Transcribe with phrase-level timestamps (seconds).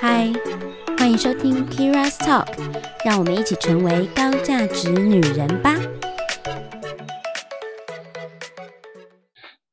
[0.00, 0.32] 嗨，
[0.96, 2.46] 欢迎收听 Kira's Talk，
[3.04, 5.74] 让我们一起成为高价值女人吧。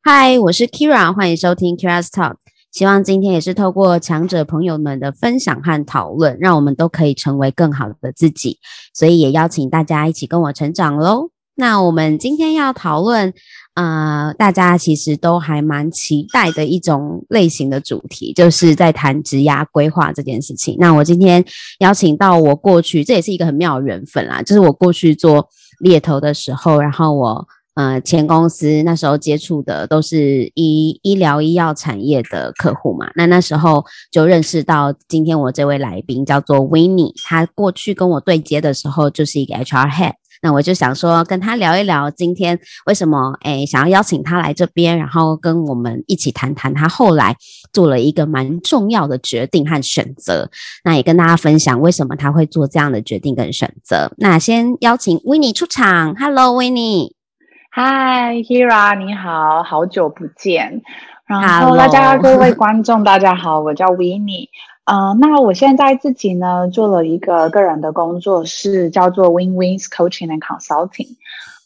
[0.01, 2.35] 嗨，我是 Kira，欢迎收听 Kira's Talk。
[2.71, 8.59] 希望今天也是透过强者朋友们的分享和讨论，让我们都可以成为更好的自己。
[8.93, 11.29] 所以也邀请大家一起跟我成长喽。
[11.57, 13.33] 那我们今天要讨论，
[13.75, 20.75] 呃，大家其实都还蛮期待的一种类型的主题，就是在谈职涯规划这件事情。
[20.79, 21.43] 那我今天
[21.79, 25.47] 邀请到我过去，这也是一个很妙的缘分啦，就是我过去做
[25.79, 27.47] 猎头的时候，然后我。
[27.75, 40.13] 呃，前公司那时候接触的都是医医疗医药产业的客户嘛，那那时候就认识到今天我这位来宾叫做 Winnie，他过去跟我对接的时候就是一个 HR Head，
[40.45, 47.35] 那我就想说跟他聊一聊今天为什么诶想要邀请他来这边，然后跟我们一起谈谈他后来
[47.73, 50.47] 做了一个蛮重要的决定和选择，
[50.83, 54.11] 那也跟大家分享为什么他会做这样的决定跟选择。
[54.17, 57.13] 那先邀请 Winnie 出场，Hello Winnie。
[57.71, 60.83] 嗨，Keira，你好，好久不见。
[61.25, 63.87] 然后大家各位观众，大家好，我叫
[64.85, 65.09] Winnie。
[65.11, 71.15] 呃，那我现在自己呢做了一个个人的工作室，叫做 Win Wins Coaching and Consulting。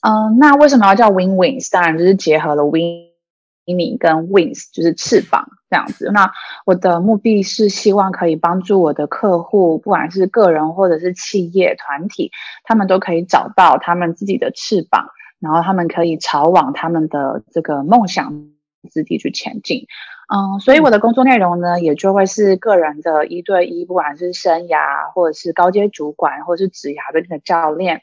[0.01, 1.69] 嗯、那为什么要叫 Win Wins？
[1.71, 6.09] 当然就是结合了 Winnie 跟 Wings，就是翅膀这样子。
[6.13, 6.31] 那
[6.65, 12.31] 我的目的是希望可以帮助我的客户，不管是个人或者是企业团体，
[12.63, 15.09] 他们都可以找到他们自己的翅膀。
[15.41, 18.49] 然后他们可以朝往他们的这个梦想
[18.91, 19.85] 之地去前进，
[20.31, 28.01] 嗯，所以我的工作内容呢，也就会是个人的一对一，不管是生涯或者是高阶主管，或者是职涯的那个教练，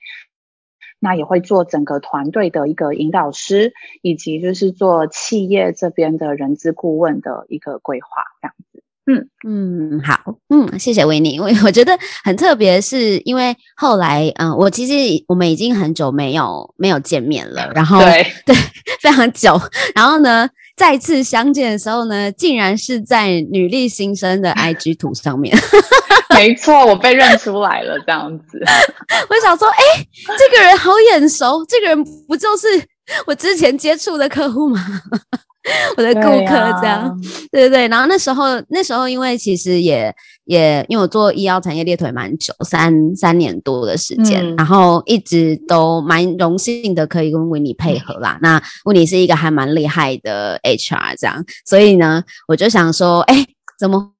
[0.99, 8.09] 那也会做整个团队的一个引导师，以及就是做企业这边的人资顾问的一个规划，
[8.43, 8.83] 这样子。
[9.09, 18.27] 嗯嗯，好，嗯，谢谢 Winnie，因为我觉得很特别，是因为后来，嗯，我其实我们已经很久没有没有见面了，然后对。
[18.45, 18.57] 对，
[19.01, 19.57] 非常久，
[19.95, 25.57] 然后呢，再次相见的时候呢，竟然是在女力新生的 IG 图上面，
[26.35, 28.61] 没错，我被认出来了，这样子，
[29.31, 29.77] 我想说，哎，
[30.39, 32.67] 这个人好眼熟，这个人不就是
[33.27, 34.81] 我之前接触的客户吗？
[35.97, 37.20] 我的顾客这样，
[37.51, 40.15] 对，对对，然后那时候那时候因为其实也
[40.46, 48.36] 也因为我做医药产业猎腿蛮久，三三年多的时间，嗯、然后一直都蛮荣幸的可以跟 Winnie 配合啦。
[48.36, 53.45] 嗯、那 Winnie 是一个还蛮厉害的 HR 这样，所以呢，我就想说，哎，
[53.79, 54.12] 怎么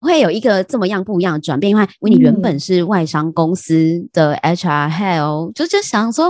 [0.00, 1.70] 会有一个这么样不一样的转变？
[1.70, 6.26] 因为 Winnie 原本是外商公司的 HR Head 哦，就就想说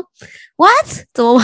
[0.56, 1.06] ，What？
[1.12, 1.34] 怎么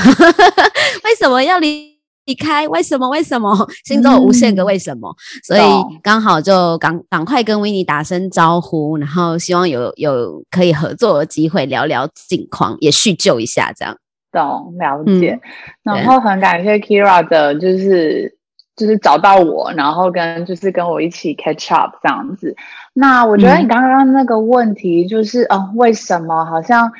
[1.03, 1.90] 为什么要离？
[2.31, 2.69] 离开？
[2.69, 3.09] 为什么？
[3.09, 3.53] 为什么？
[3.85, 5.09] 心中有无限个为什么？
[5.11, 13.97] 嗯、所以刚好就赶赶快跟 Winnie 打声招呼，然后希望有有可以合作的机会，聊聊近况，也叙旧一下，这样。
[14.31, 15.41] 懂，了解。
[15.85, 18.33] 嗯、然后很感谢 Keira 的，就是
[18.77, 22.55] 就是找到我，然后跟就是跟我一起 catch up 这样子。
[22.95, 26.93] 那我觉得你刚刚那个问题就是，嗯、呃，为什么好像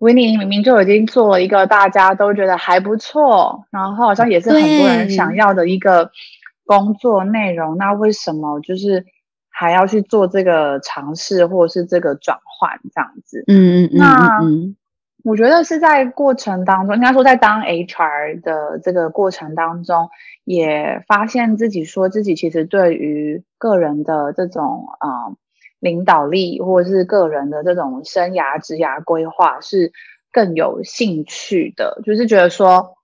[0.00, 6.10] ？Winnie 明明就已经做了一个大家都觉得还不错，然后好像也是很多人想要的一个
[6.64, 9.04] 工作内容，那为什么就是
[9.50, 13.44] 还要去做这个尝试或者是这个转换这样子？
[13.46, 13.98] 嗯嗯嗯。
[13.98, 14.40] 那
[15.22, 20.08] 我觉得是在过程当中，应该说在当 HR 的这个过程当中，
[20.44, 25.36] 也发现自己说自己其实对于个人的这种啊。
[25.80, 29.92] 领导力或者是个人的这种生涯职涯规划是
[30.30, 32.98] 更有兴趣的，就是觉得说，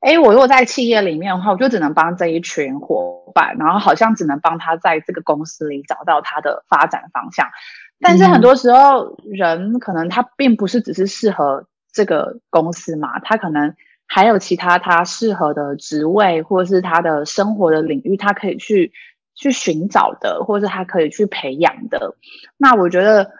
[0.00, 7.48] 哎，我如果在企业里面的话，我就只能帮这一群伙伴，然后好像只能帮他在这个公司里找到他的发展方向。
[7.98, 13.74] 但是很多时候，人可能他并不是只是适合这个公司嘛，他可能
[14.06, 18.92] 还有其他他适合的职位，或者是他的生活的领域，他可以去。
[19.38, 22.16] 去寻找的，或者是他可以去培养的。
[22.56, 23.30] 那我觉得，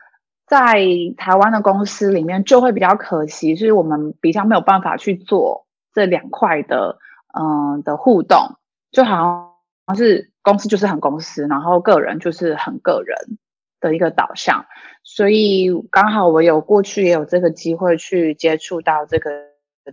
[0.46, 0.76] 在
[1.16, 6.98] 台湾的公司里面，就会比较可惜，就是我们比较没有办法去做这两块的，
[7.36, 8.56] 嗯、呃，的互动，
[8.92, 9.56] 就好
[9.88, 13.38] 像是公司就是很公司，然后个人就是很个人
[13.80, 14.66] 的一个导向。
[15.02, 19.30] 所以刚好我有过去也有这个机会去接触到这个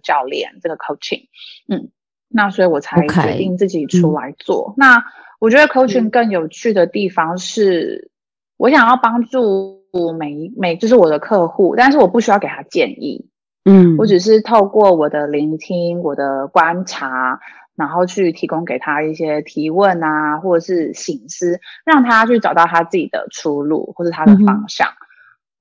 [0.03, 1.29] 教练，这个 coaching，
[1.67, 1.89] 嗯，
[2.27, 4.71] 那所以我才决定自己出来做。
[4.71, 4.73] Okay.
[4.77, 5.03] 那
[5.39, 8.11] 我觉得 coaching 更有趣的地方是，
[8.57, 9.83] 我想要帮助
[10.17, 13.29] 每一每就是我的客户，但是我不需要给他建议，
[13.65, 17.39] 嗯，我只是透过我的聆听、我的观察，
[17.75, 24.87] 然后去提供给他一些提问啊，或者是醒思，让他去找到他自己的出路或者他的方向。
[24.87, 25.03] 嗯、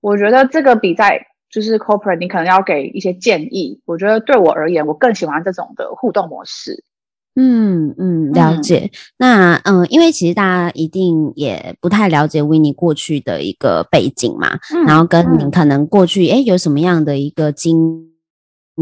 [0.01, 3.81] 我觉得这个比在就是 corporate，你可能要给一些建议。
[3.85, 6.85] 我觉得对我而言，我更喜欢这种的互动模式。
[7.37, 8.91] 嗯嗯，了解。
[8.93, 18.11] 嗯那嗯，因为其实大家一定也不太了解 Winnie 过去的一个背景嘛，嗯、然后跟您可能过去诶有什么样的一个经。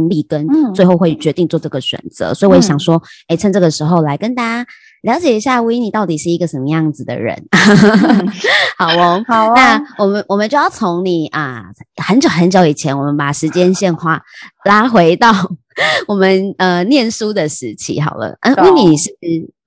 [0.09, 2.97] 历跟最后会决定做这个选择，嗯、所以我也想说，
[3.29, 4.67] 哎、嗯，趁这个时候来跟大家
[5.03, 7.37] 了解一下 Winnie 到底是一个什么样子的人。
[7.51, 8.27] 嗯、
[8.79, 11.67] 好哦，好哦，那我们我们就要从你啊
[12.03, 14.23] 很久很久以前，我们把时间线画
[14.65, 15.31] 拉回到
[16.09, 18.37] 我们呃念书的时期好了。
[18.41, 19.11] 嗯，Winnie 是。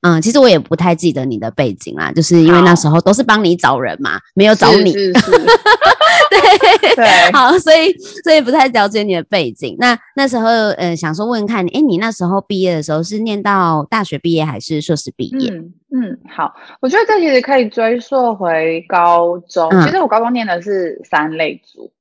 [0.01, 4.91] 嗯，其实我也不太记得你的背景啦，就是因为那时候都是帮你找人嘛，没有找你。
[4.93, 5.31] 是是是
[6.29, 7.91] 对对，好，所以
[8.23, 9.75] 所以不太了解你的背景。
[9.79, 10.47] 那那时候
[10.77, 15.49] 呃，想说问问看，哎，你那时候毕业的时候是念到大学毕业还是硕士毕业？
[15.49, 19.67] 嗯嗯，好，我觉得这其实可以追溯回高中。
[19.71, 21.91] 嗯、其实我高中念的是三类组。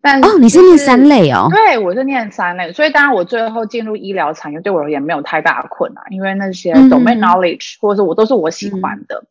[0.00, 1.48] 但哦，你是念三类哦？
[1.50, 9.24] 对，我是念三类，所以当然我最后进入医疗产业对我而言没有太大的困难，因为那些 domain knowledge、嗯、或者是我都是我喜欢的。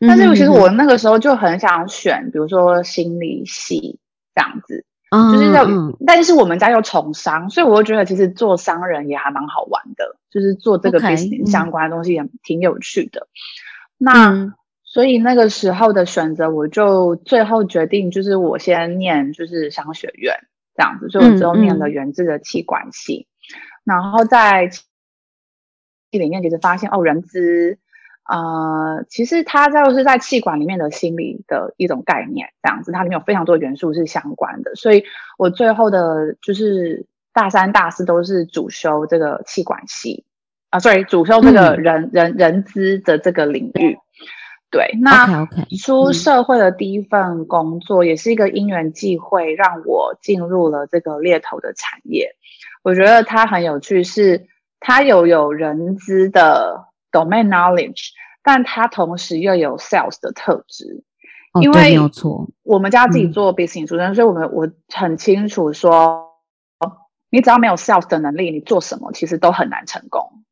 [0.00, 3.98] 嗯、但是其实我那个时候就很想选，比如说心理系
[4.34, 13.26] 这样子，嗯、就是要，嗯、但是我们家又从商，所以我就觉得其实做商人也还蛮好玩的，就是做这个 business 相关的东西也挺有趣的。
[13.98, 14.54] 嗯、那。
[14.92, 20.36] 嗯所以那个时候的选择，我就最后决定，就是我先念就是商学院
[20.76, 23.26] 这样子，所以我之后念了源自的气管系，
[23.86, 24.84] 嗯嗯、然后在系
[26.10, 27.78] 里面其实发现哦，人资，
[28.30, 35.04] 呃，其实它就是在气管里面的心理的一种概念，这样子，它里面有非常多元素是相关的，所以
[35.38, 40.26] 我最后的就是大三、大四都是主修这个气管系
[40.68, 43.96] 啊，sorry，主修这个人、嗯、人人资的这个领域。
[44.72, 45.46] 对，那
[45.78, 52.34] 出社会的第一份工作也是一个因缘际会，让我进入了这个猎头的产业。
[52.82, 54.46] 我觉得它很有趣是，是
[54.80, 61.04] 它有有人资的 domain knowledge，但它同时又有 sales 的特质。
[61.52, 66.30] 哦、因为没有错，我们家自己做 business 出身，嗯、所以我们我很清楚说，
[67.30, 70.42] 你只要没有 sales 的能力，你做什么其实都很难成功。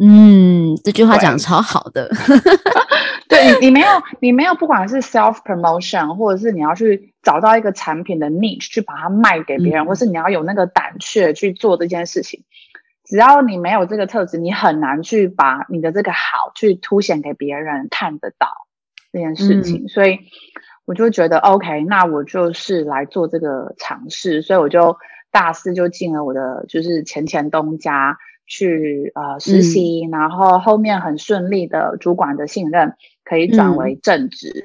[0.00, 2.10] 嗯，这句话讲得超好的。
[3.32, 3.86] 对，你，你没有，
[4.20, 12.44] 你没有，不管是 self promotion，或者是你要去找到一个产品的 niche 去把它卖给别人，嗯、或是你要有那个胆怯去做这件事情，
[13.04, 18.48] 只要你没有这个特质，你很难去把你的这个好去凸显给别人看得到
[19.10, 19.84] 这件事情。
[19.86, 20.18] 嗯、所以
[20.84, 24.98] 我就觉得 OK，那我就是来做这个尝试，所以我就
[25.30, 28.18] 大四就进了我的就是前前东家。
[28.44, 34.64] 去呃实习，嗯、然后后面很顺利的主管的信任，可以转为正职，嗯、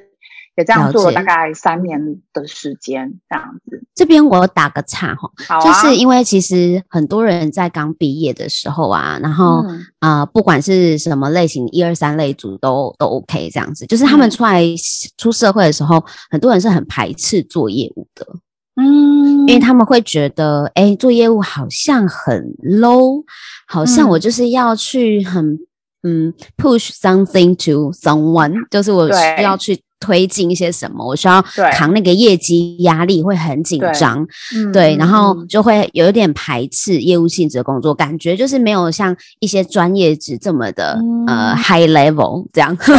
[0.56, 2.00] 也这样做了大概三年
[2.32, 3.82] 的时间，这样子。
[3.94, 9.80] 这边我打个岔哈，啊、就是因为其实很多人在刚毕业的时候啊，然后啊、嗯。
[10.00, 14.62] 呃，不管是什么类型，一二三类组都都 OK 这样子，就是他们出来
[15.16, 18.24] 出社会的时候，嗯、很多人是很排斥做业务的。
[18.80, 23.24] 嗯，因为他们会觉得，哎，做业务好像很 low，
[23.66, 25.58] 好像我就是要去很
[26.03, 29.81] 嗯，嗯 push something to someone，就是我需要去。
[30.00, 34.26] 推进一些什么，我需要扛那个业绩压力，会很紧张，
[34.72, 42.76] 对，然后就会有点排斥业务性质的工作，感觉就是没有像一些专业职这么的、嗯、呃 high level 这样。
[42.76, 42.96] 对，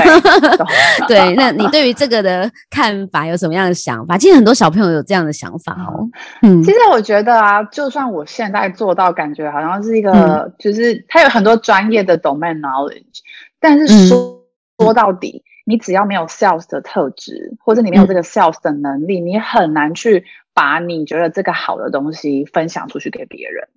[1.08, 4.18] 对，那你对于这个的看法有什么样的想法？
[4.18, 6.08] 其实很多小朋友有这样的想法哦。
[6.42, 13.20] 嗯，其实我觉得啊，就算我现在做到，感觉好像是一个，嗯、就是他有很多专业的 domain knowledge，
[13.60, 15.42] 但是说、嗯、说到底。
[15.70, 23.70] 你只要没有 sales 的特质，或者你没有这个 sales 的能力，嗯、你很难去把你觉得这个好的东西分享出去给别人。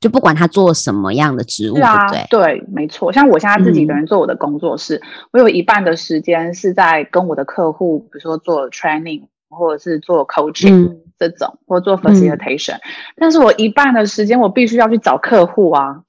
[0.00, 3.12] 就不管他做什么样的职务，对啊，对，对，没错。
[3.12, 12.80] 像我现在自己一个人做我的工作室，嗯、我有一半的时间是在跟我的客户，比如说做 training，或者是做 coaching 这种，嗯、或者做 facilitation、嗯。
[13.16, 16.02] 但是我一半的时间，我必须要去找客户啊。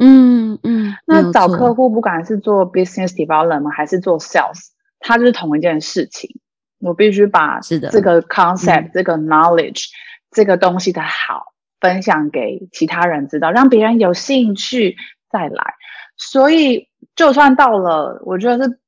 [0.00, 6.40] 嗯嗯，那找客户，不管是做 business development 还是做 sales，它就是同一件事情。
[6.80, 9.88] 我必须把这个 concept、嗯、这个 knowledge、
[10.30, 14.96] 这个东西的好分享给其他人知道，让别人有兴趣
[15.30, 15.74] 再来。
[16.16, 18.78] 所以，就算到了，我觉得是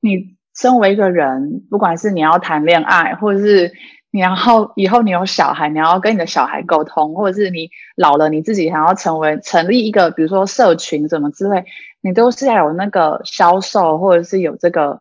[0.00, 3.72] 你身为一个人，不管是你要谈恋爱，或者是
[4.10, 11.64] 然后以后你有小孩，你要跟你的小孩沟通，或者是你老了，你自己想要成为成立一个，比如说社群什么之类，
[12.00, 15.00] 你都是要有那个销售或者是有这个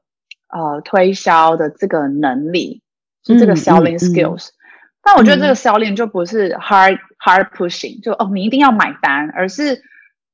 [0.50, 2.84] 呃推销的这个能力，
[3.24, 4.50] 就这个 selling skills。
[4.50, 9.82] 嗯嗯嗯、但我觉得这个 selling 就不是 hard、嗯、hard pushing，就哦你一定要买单，而是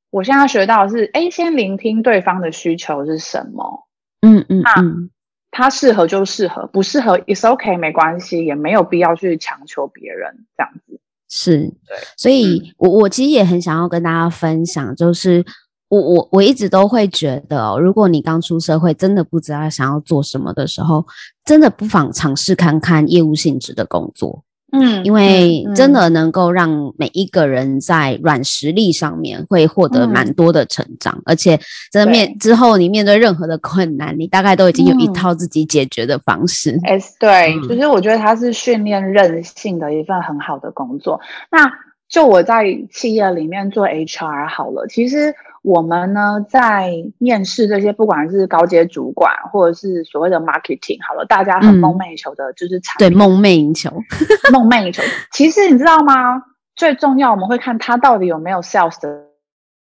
[0.10, 3.88] 我现在学到的是，哎，先聆听对方的需求是什么。
[4.22, 4.64] 嗯嗯嗯。
[4.64, 5.15] 那
[5.58, 11.00] 他适合就适合，不适合 it's okay 没关系，也没有必要去强求别人这样子。
[11.30, 15.46] 是，对，所以我我其实也很想要跟大家分享，就是
[15.88, 21.06] 我我我一直都会觉得哦，如果你刚出社会，真的不知道想要做什么的时候，
[21.46, 24.44] 真的不妨尝试看看业务性质的工作。
[24.72, 31.60] 嗯，因为真的能够让每一个人在软实力上面会获得蛮多的成长，嗯、而且
[31.92, 36.78] 在面之后，你面对任何的困难，你大概都已经有一套自己解决的方式。
[36.84, 41.22] 哎、嗯，对，嗯、就是我觉得它是训练韧性的一份很好的工作。
[41.50, 41.72] 那
[42.10, 45.34] 就我在企业里面做 HR 好了，其实。
[45.66, 53.90] 我们呢，在面试这些，不管是高阶主管，或者是所谓的 marketing，好了，大家很梦寐以求的就是产品，对，梦寐以求，
[54.54, 55.02] 梦寐以求。
[55.32, 56.44] 其实你知道吗？
[56.76, 59.24] 最重要，我们会看他到底有没有 sales 的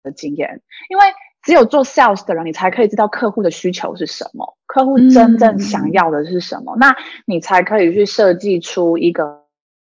[0.04, 1.04] 的经验，因为
[1.42, 9.44] 只有做 sales 的人，你才可以知道客户的需求是什么，客户真正想要的是什么，嗯、那你才可以去设计出一个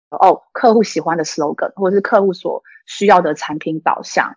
[0.10, 4.36] 哦，客户喜欢的 slogan，或者是客户所需要的产品导向。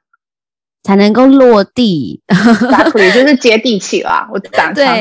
[0.83, 4.29] 才能够落地，Exactly， 就是接地气啦。
[4.33, 4.95] 我讲长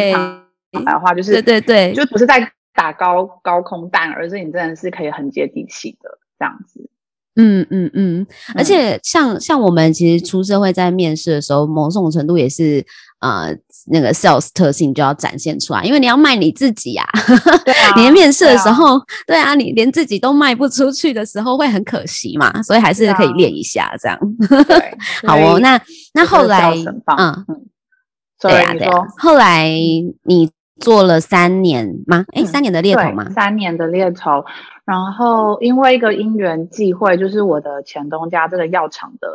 [0.85, 6.89] 白话就是，对对对，就不是在打高高空弹，而是你真的是可以很接地气的这样子。
[7.35, 12.85] 嗯嗯嗯，而且像像我们其实出社会在面试的时候，某种程度也是
[13.21, 13.55] 呃
[13.91, 17.03] 那个 sales 特性就要展现出来，因为你要卖你自己呀。
[17.65, 24.19] 对啊，你面试的时候，对啊，你连自己都卖不出去的时候会很可惜嘛，所以还是可以练一下这样。
[24.67, 24.97] 对，
[25.27, 25.79] 好哦，那
[26.13, 26.73] 那后来
[27.17, 27.45] 嗯，
[28.39, 29.69] 对啊对啊，后来
[30.23, 30.49] 你
[30.79, 32.25] 做了三年吗？
[32.33, 33.29] 诶，三年的猎头吗？
[33.29, 34.43] 三年的猎头。
[34.83, 39.27] 然后因为一个因缘际会，就是我的前东家这个药厂的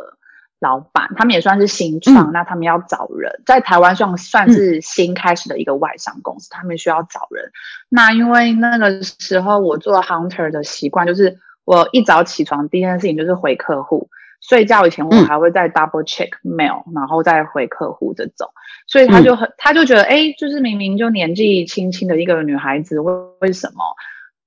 [0.59, 7.51] 老板，他们也算是新创，嗯、那他们要找人，在台湾算算是新开始的一个外商公司，嗯、他们需要找人。
[7.89, 14.09] 那因为那个时候我做 hunter 的习惯，就是我一早起床第一件事情就是回客户，
[14.41, 18.49] 睡觉以前我还会再 double check mail，、嗯、然后再回客户这种，
[18.87, 23.83] 所以他就很他就觉得，哎，就是明明就年纪轻轻的一个女孩子，为为什么？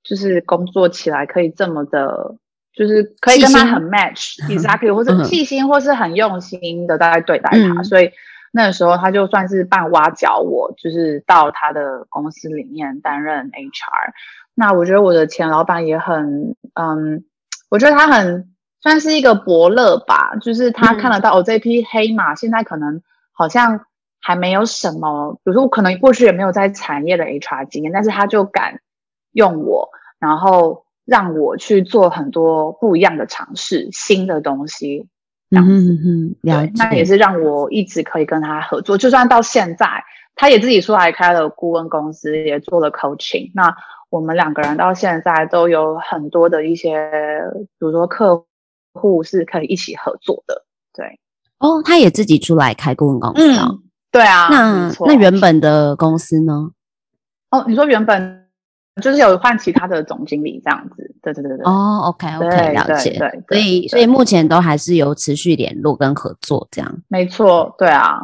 [0.03, 2.35] 就是工作起来可以这么的，
[2.81, 8.11] 就是可以跟他很 match，exactly， 或是细心，或是很用心的在对待他，嗯、所以
[8.53, 14.13] 那个时候他就算是半挖角我，就是到他的公司里面担任 HR。
[14.55, 17.23] 那我觉得我的前老板也很，嗯，
[17.69, 18.49] 我觉得他很
[18.81, 23.85] 算是一个伯乐吧，就是他看得到我、嗯哦、这匹黑马现在可能好像
[24.23, 28.81] 还没有什么，比如说我可能过去也没有在产业的 HR 经验，但是他就敢。
[29.33, 35.09] 用我，然后让我去做很多不一样的尝试，新的东西，
[35.51, 39.87] 这样子，嗯，对，那也是让我一直可以跟他合作，就算到现在，
[40.37, 43.75] 他也自己出来开了顾问公司，也做了 coaching，那
[44.09, 47.11] 我们两个人到现在都有很多的一些，
[47.53, 48.45] 比如说客
[48.93, 50.65] 户是可以一起合作的，
[50.95, 51.19] 对。
[51.59, 53.69] 哦，他也自己出来开顾问公司啊？
[53.69, 54.49] 嗯，对啊。
[54.49, 56.71] 那那原本的公司呢？
[57.51, 58.40] 哦，你说原本。
[59.01, 61.65] 就是有换其他的总经理这样子，对对对对。
[61.65, 63.19] 哦，OK OK，了解。
[63.19, 67.03] 对，所以所以目前都还是有持续联络跟合作这样。
[67.09, 68.21] 没错，对啊。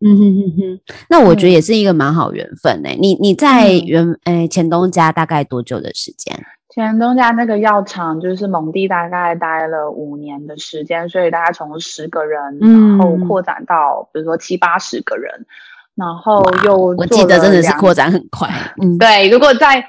[0.00, 2.98] 嗯哼哼哼，那我觉得也是一个蛮好缘分诶、欸。
[3.00, 6.38] 你你在原诶、欸、前东家大概多久的时间？
[6.68, 15.46] 前东家那个药厂就是蒙地，大概待了五年的时间，所以大概从十个人，然后扩展到比如说七八十个人。
[15.94, 18.48] 然后又我记得真的是扩展很快，
[18.82, 19.28] 嗯，对。
[19.28, 19.84] 如果在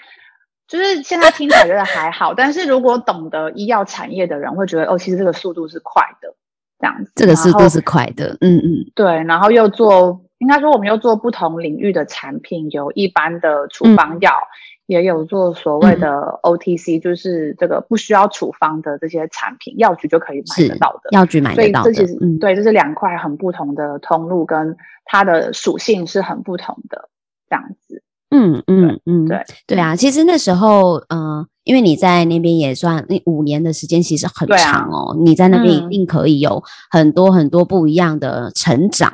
[0.68, 6.36] 就是现在听起来觉得还好，但是如果懂得医药产业的人会觉得哦，其实这个速度是快的，
[6.80, 7.12] 这样子。
[7.16, 8.92] 这个速度是快的，嗯嗯。
[8.96, 14.32] 对，然后又做，应该说我们又做不同领域的产品，有一般的处方药。
[14.32, 21.10] 嗯也有做所谓的 OTC，、嗯、就是这个不需要处方的这些产品，药局就可以买得到的。
[21.12, 21.92] 药局买得到的。
[21.92, 27.10] 所以这其实，嗯，对，这是两块很不同的通路，跟它的属性是很不同的，
[27.50, 28.04] 这样子。
[28.30, 29.96] 嗯嗯嗯，对对啊。
[29.96, 35.14] 其实那时候，嗯、呃，因为你在那边也算那五年的时间，其实很长哦。
[35.14, 36.62] 啊、你在那边一定可以有
[36.92, 39.12] 很多很多不一样的成长，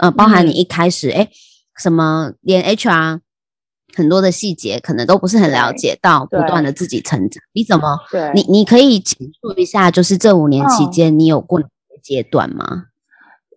[0.00, 1.28] 嗯、呃，包含你一开始，哎、嗯，
[1.78, 3.20] 什么连 HR。
[3.96, 7.42] 很多的细节可能都不是很了解，到不断的自己成长。
[7.52, 7.98] 你怎么？
[8.10, 12.84] 对，你你可以简述一下，就是这五年期间你有过哪些阶段吗？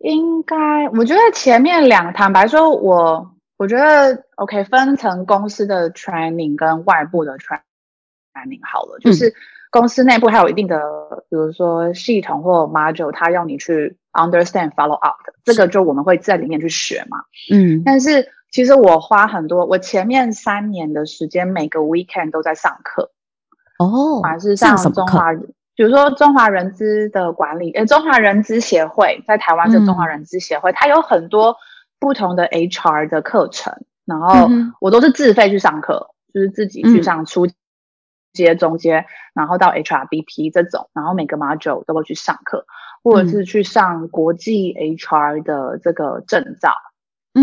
[0.02, 9.34] 应该，我觉得前面两，坦白说，我我觉得 OK，分成公司的 training 跟外部的 training 好了，就是
[9.72, 10.80] 公司内部还有一定的，
[11.30, 17.18] 比如说系统或 module，它要你去 understand follow up 的，这个就我们会在里面去学嘛。
[17.52, 23.12] 嗯，但是其实我花很多，我前面三年的时间，每个 weekend 都在上课。
[23.78, 25.32] 哦，还是上中华。
[25.76, 31.56] 比如说中华人资的管理，呃，中华人资协会在台湾的中华人资协会，嗯、它有很多
[32.00, 33.72] 不同的 HR 的课程，
[34.06, 34.50] 然后
[34.82, 37.46] 我都是自费去上课，就是自己去上初
[38.34, 42.66] 阶、中阶，然后到 HRBP 这种，然后每个 module 都会去上课，
[43.04, 46.74] 或者是去上国际 HR 的这个证照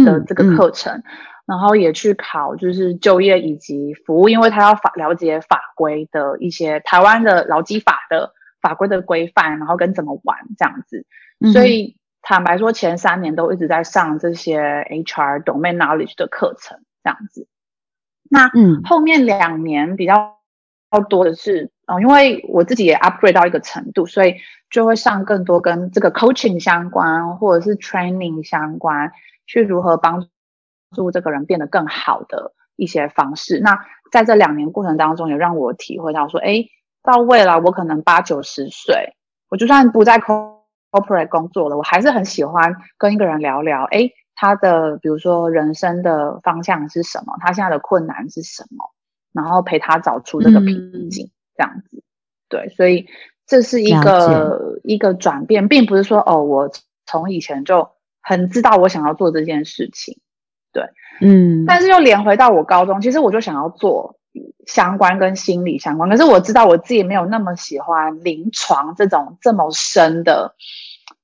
[0.03, 0.95] 的这个课程。
[0.95, 1.05] 嗯嗯
[1.47, 8.33] 然后也去考，就是就业以及服务，因为他要法了解法规的一些台湾的劳基法的
[8.63, 11.05] 法规的规范，然后跟怎么玩这样子。
[11.41, 14.59] 嗯、所以坦白说，前三年都一直在上这些
[14.89, 17.47] HR domain knowledge 的课程这样子。
[18.31, 20.39] 那嗯，后面两年比较
[20.93, 24.37] 要多的是，嗯，因为我自己也 upgrade 到一个程度，所以
[24.71, 29.13] 就会上更多跟这个 coaching 相关或者是 training 相关，
[29.47, 30.29] 去如何帮助。
[31.13, 33.59] 这个人变得更好的一些方式。
[33.59, 36.67] 那在这两年过程当中，也让我体会到说，哎，
[37.03, 39.17] 到未来我可能八九十岁，
[39.49, 48.93] 我就算不在 corporate 工作了，我还是很喜欢跟一个人聊聊，哎，他的比如说人生的方向是什么，他现在的困难是什么，
[49.33, 52.05] 然后陪他找出这个瓶颈，这样子。
[52.49, 53.09] 对，所以
[53.49, 56.71] 这是一个一个转变，并不是说哦，我
[57.05, 57.91] 从以前就
[58.25, 60.19] 很知道我想要做这件事情。
[60.73, 60.83] 对，
[61.21, 64.19] 嗯，但是又连回到我高中，其实我就想要做
[64.66, 70.57] 相关跟心理相关，可是我知道我自己没有那么喜欢临床这种这么深的，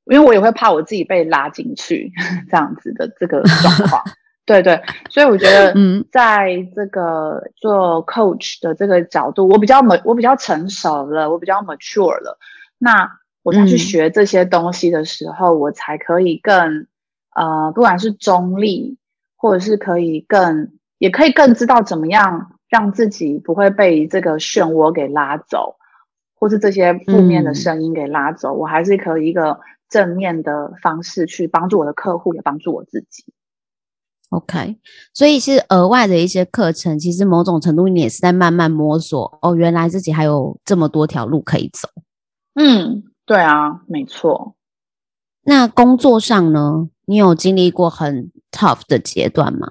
[0.05, 2.13] 因为我也会怕我自己被拉进去
[2.49, 4.05] 这样子的这个状况。
[4.47, 12.37] 对对，所以我觉得，嗯，在这个做 coach 的这个角度，我比较我比较成熟了，我比较 mature 了。
[12.79, 16.87] 那我再去学这些东西的时候，嗯、我才可以更
[17.35, 18.97] 呃，不管是中立。
[19.43, 25.77] 或者是可以更，也可以更知道怎么样让自己不会被这个漩涡给拉走，
[26.35, 28.55] 或是这些负面的声音给拉走。
[28.55, 33.25] 嗯、我还是可以一个正面的方式去帮助我的客户，也帮助我自己。
[34.29, 34.77] OK，
[35.15, 39.39] 所以是额外的一些课程，其实某种程度你也是在慢慢摸索。
[39.41, 41.89] 哦，原来自己还有这么多条路可以走。
[42.57, 44.55] 嗯，对啊，没错。
[45.45, 46.91] 那工作上呢？
[47.11, 49.67] 你有经历过很 tough 的阶段吗？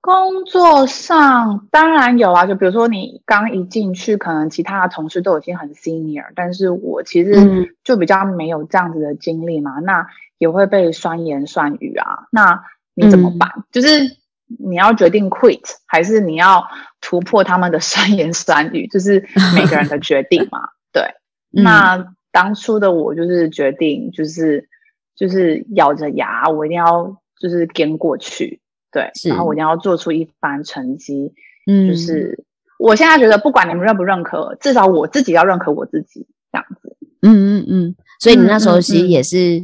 [0.00, 10.06] 工作上当然有啊，就比如说你刚一进去，可能其他的同事都已经很 senior，但是我其实就比较没有这样子的经历嘛，嗯、那
[10.38, 13.52] 也会被酸言酸语啊，那你怎么办？
[13.56, 16.66] 嗯、就是你要决定 quit，还是你要
[17.02, 18.86] 突破他们的 酸言酸语？
[18.86, 20.70] 就是每个人的决定嘛。
[20.90, 21.02] 对，
[21.54, 24.70] 嗯、那当初的我就是决定就是。
[25.16, 31.32] 就是咬着牙，我一定要就是跟过去，对，然后我一定要做出一番成绩。
[31.66, 32.44] 嗯，就是
[32.78, 36.96] 我现在觉得，不管你们认不认可，至少我自己要认可我自己，这样子。
[37.22, 37.94] 嗯嗯嗯。
[38.18, 39.62] 所以你那时候其实也是，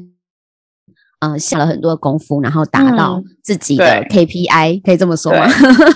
[1.20, 5.46] 嗯，下了很多功夫，然后达到自己的 KPI，、嗯、可以这么说吗？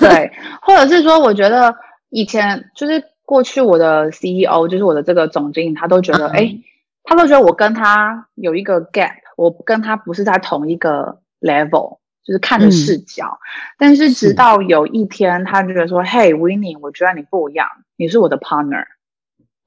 [0.00, 1.74] 对，对， 或者是说，我觉得
[2.10, 6.58] 以前就是过去我的 CEO，就是我的这个总经理，他都觉得，哎、
[7.04, 9.21] 他都觉得我跟他有一个 gap。
[9.36, 13.24] 我跟他不是在同一个 level，就是看的视角。
[13.26, 13.46] 嗯、
[13.78, 17.66] 但是直到有一天，他就觉得说：“嘿是，Winnie，我觉得你不一样，
[17.96, 18.84] 你是我的 partner。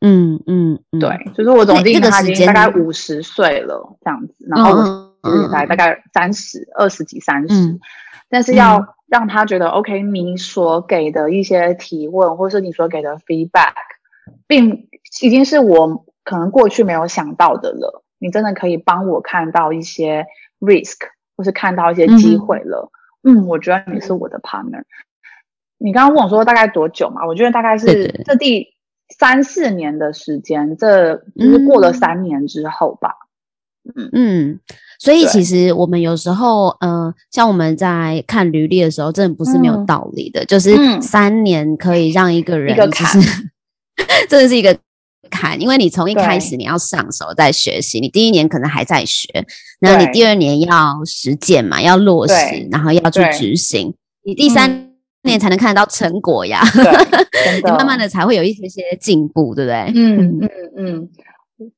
[0.02, 7.80] 嗯”嗯嗯，对，就是我总经理他已经大概五十岁了这样子，然后我现在大概三十二十几三十，嗯、
[8.30, 13.74] 但是要让他觉得、嗯、OK，你所给的一些提问，或是你所给的 feedback，
[14.46, 14.88] 并
[15.22, 18.04] 已经是我可能过去没有想到的了。
[18.20, 20.26] 你真的可以帮我看到一些
[20.60, 20.98] risk，
[21.36, 22.92] 或是看到一些机会了。
[23.24, 24.84] 嗯，嗯，我觉得你是我的 partner。
[25.78, 27.26] 你刚刚问我说大概多久嘛？
[27.28, 28.68] 我觉得大概是这第
[29.18, 33.16] 三四年的时间，这就是过了三年之后吧。
[33.96, 34.60] 嗯嗯，
[34.98, 40.44] 所以其实我们有时候，嗯、呃，像我们在看履历的时候，真的不是没有道理的。
[40.44, 43.22] 嗯、就是三年可以让一个人、就是，一个坎，
[44.30, 44.76] 真的是一个。
[45.30, 49.28] 看，因为你从一开始你要上手在学习，你第一年可能还在学，
[49.80, 52.34] 然后你第二年要实践嘛，要落实，
[52.72, 53.94] 然后要去执行。
[54.24, 54.90] 你第三
[55.24, 56.62] 年才能看得到成果呀。
[56.74, 59.92] 对， 你慢慢的才会有一些些进步，对不对？
[59.96, 61.10] 嗯嗯嗯，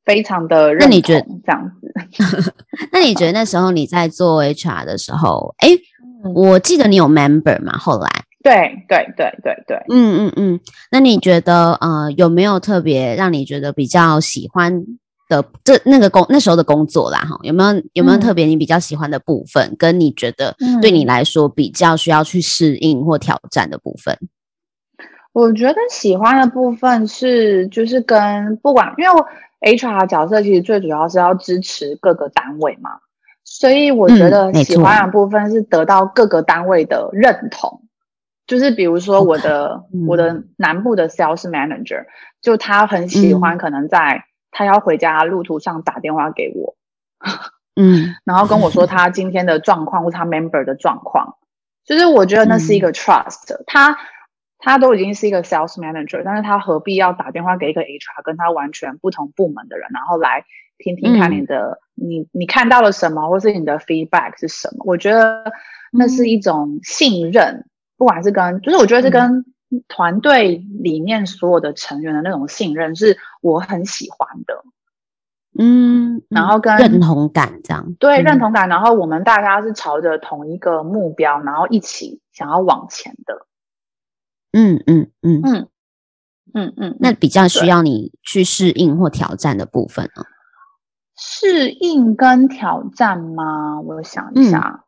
[0.05, 0.89] 非常的认同。
[0.89, 2.53] 那你觉得这样子？
[2.91, 5.69] 那你觉得那时候你在做 HR 的时候，哎，
[6.33, 7.77] 我记得你有 member 嘛？
[7.77, 8.09] 后来，
[8.43, 10.59] 对对对对对，嗯嗯嗯。
[10.91, 14.85] 那你觉得呃有没有特别让你觉得比较喜欢？
[15.29, 24.17] 的这那个工那时候的工作啦，哈，有没有有没有特别你比较喜欢的部分，嗯、跟你觉得对你来说比较需要去适应或挑战的部分？
[25.33, 29.25] 我觉得喜欢的部分是，就是跟不管，因为我
[29.59, 32.91] HR 角色其实最主要是要支持各个单位嘛，
[33.43, 37.81] 所以我觉得喜欢的部分是得到各个单位的认同。
[37.83, 37.86] 嗯、
[38.47, 42.05] 就是比如说我的、嗯、我的南部的 Sales Manager，
[42.41, 46.75] 就他很喜欢可能在、嗯他要回家路途上打电话给我，
[47.75, 51.35] 嗯， 然后跟我说他今天的状况或他 member 的状况，
[51.85, 53.63] 就是我觉得那是一个 trust，嗯。
[53.67, 53.97] 他
[54.57, 60.45] 他都已经是一个 sales manager，但是他何必要打电话给一个 HR，跟他完全不同部门的人，然后来
[60.79, 64.85] 听听看你的，嗯、你你看到了什么，或是你的 feedback 是什么？
[64.87, 65.51] 我觉得
[65.91, 67.65] 那是一种信任，
[67.97, 69.21] 不管是跟，就是我觉得是跟。
[69.23, 69.45] 嗯
[69.89, 74.63] 团队里面所有的成员的那种信任是我很喜欢的，
[75.59, 83.45] 嗯，然后跟认同感这样，对，认同感，然后我们大家是朝着同一个目标，然后一起想要往前的，
[84.53, 85.41] 嗯嗯嗯。
[85.43, 85.67] 嗯
[86.53, 90.23] 嗯嗯，那比较需要你去适应或挑战的部分呢？
[91.17, 93.81] 适应跟挑战吗？
[93.81, 94.85] 我想一下，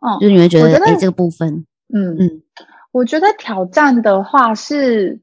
[0.00, 2.42] 嗯，就你会觉得哎，这个部分，嗯嗯。
[2.92, 5.20] 我觉得挑战的话是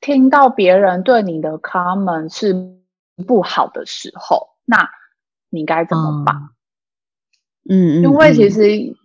[0.00, 2.52] 听到别人对你的 comment 是
[3.26, 4.90] 不好的时候，那
[5.50, 6.36] 你该怎么办？
[7.68, 8.60] 嗯嗯，因为其实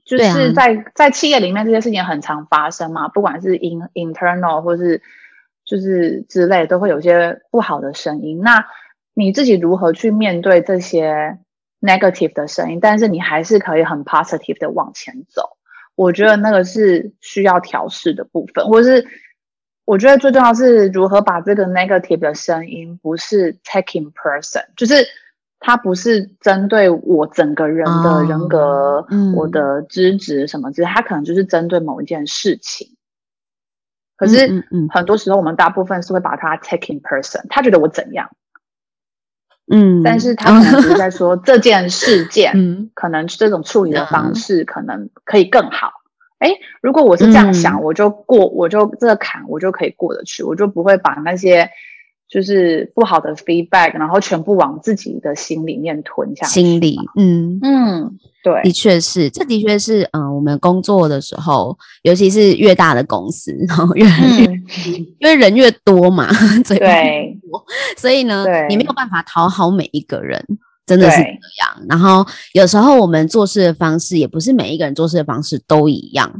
[0.06, 5.04] 就是在、啊、在企业里面这些事情很常发生嘛，不管是 in internal 或是
[5.66, 8.40] 就是之类，都会有些不好的声音。
[8.42, 8.66] 那
[9.14, 11.38] 你自己如何去面对这些
[11.86, 12.80] negative 的声音？
[12.80, 15.58] 但是你还是可以很 positive 的往前走。
[15.95, 19.06] 我觉得那个是需要调试的部分，或是
[19.86, 25.08] 我觉得最重要是如何把这个 negative 的声音不是 taking person，就是
[25.60, 32.98] 它不是针对我整个人的人格、我的资质什么之类，它可能就是针对某一件事情。
[34.17, 38.30] 可是很多时候我们大部分是会把它 taking person，他觉得我怎样？
[39.71, 45.91] 嗯，但是他可能只是在说这件事件，嗯， 可能这种处理的方式可能可以更好。
[46.38, 51.69] 哎、嗯，如果我是这样想，嗯、我就过，我就这个坎，我就可以过得去，我就不会把那些
[52.30, 56.54] 就是不好的 feedback，然后全部往自己的心里面吞下去。
[56.54, 58.18] 心里，嗯嗯。
[58.44, 64.64] 对，的确是，这的确是，嗯、呃，我们工作的时候，尤其是越大的公司，然后越、嗯、
[65.18, 66.28] 因为人越多嘛，
[66.68, 67.40] 对，对，
[67.98, 70.40] 所以呢，你没有办法讨好每一个人，
[70.86, 71.86] 真的是这样。
[71.90, 76.32] 然后有时候我们做事的方式，也不是每一个人做事的方式都一样，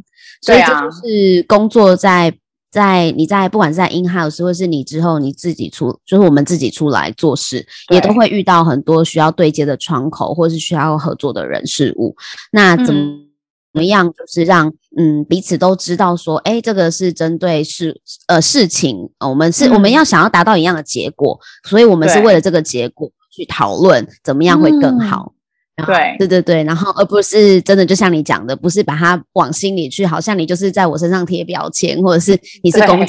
[0.44, 2.32] 所以这就是工作在。
[2.76, 12.14] 在你在不管是在 in house 或是你之后你自己出，就是我们自己出来做事，也都会遇到很多需要对接的窗口，或是需要合作的人事物。
[12.52, 13.28] 那怎么、嗯、
[13.74, 25.32] 怎么样，就是让嗯彼此都知道说，哎，这个是针对事呃事情，我们是、嗯、我们要想要达到一样的结果，所以我们是为了这个结果去讨论怎么样会更好。
[25.78, 26.16] 嗯对。
[26.20, 33.06] 对对对，然后而不是真的就像你讲的，不是把它往心里去，好像你就是在我身上贴标签，或者是你是攻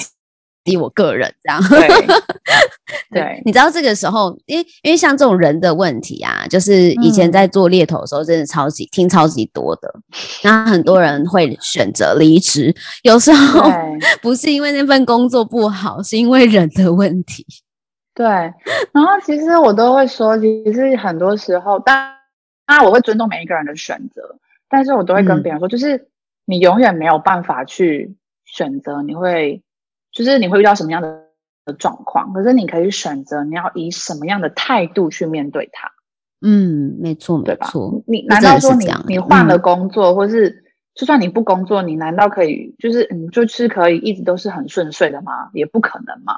[0.65, 1.63] 击我个人这样。
[1.69, 1.87] 对，
[3.13, 9.95] 对，对，你知道这个时候，因为因为像这种人的问题啊，就是以前在做猎头的时候，真的超级、嗯、听超级多的，
[10.43, 12.75] 那很多人会选择离职，
[13.05, 13.71] 有时候
[14.21, 17.47] 不是因为那份工作不好，是因为人的问题。
[18.13, 22.11] 对，然后其实我都会说，其实很多时候，当
[22.67, 26.09] 那我会尊重每一个人的选择，但是我都会跟别人说，就是
[26.45, 29.63] 你永远没有办法去选择，你会
[30.13, 35.93] 就是你会遇到什么样的状况，可是你可以选择你要以什么样的态度去面对它。
[36.43, 37.69] 嗯，没错，对吧？
[38.07, 45.51] 你难道说你你换了工作，或是就算你不工作，你难道可以就是你就是可以一直都是很顺遂的吗？
[45.55, 46.35] 也不可能嘛。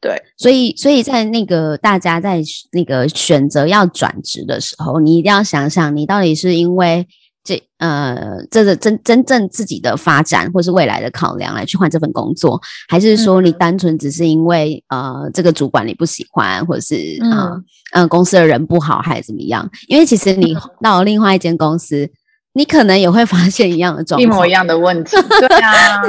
[0.00, 7.06] 对，所以，所以在那个大家在那个选择要转职的时候，你一定要想想，你到底是因为
[7.44, 16.94] 这呃，这个真真正自己的发展或是未来的考量来去换这份工作，还是说你单纯只是因为、嗯、呃这个主管你不喜欢，或者是
[17.30, 17.52] 啊
[17.92, 19.68] 嗯、呃、公司的人不好，还是怎么样？
[19.88, 22.08] 因为其实你到了另外一间公司，
[22.52, 25.16] 你可能也会发现一样的状况，一模一样的问题。
[25.48, 26.02] 对啊，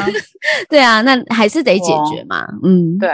[0.69, 2.45] 对啊，那还是得解决嘛。
[2.63, 3.09] 嗯，对，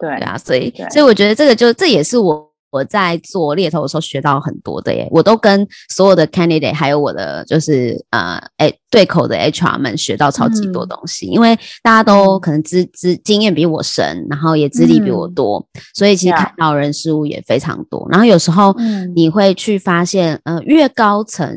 [0.00, 2.48] 对，对啊，所以，所以我觉得这个就这也是我。
[2.72, 18.06] 我在做猎头的时候学到很多的耶，我都跟所有的 candidate 还有我的就是呃哎对口的 HR 们学到超级多东西，嗯、因为大家都可能资资经验比我深，然后也资历比我多，嗯、所以其实看到人事物也非常多。
[18.08, 18.72] 然后有时候
[19.16, 21.52] 你会去发现，呃，越高层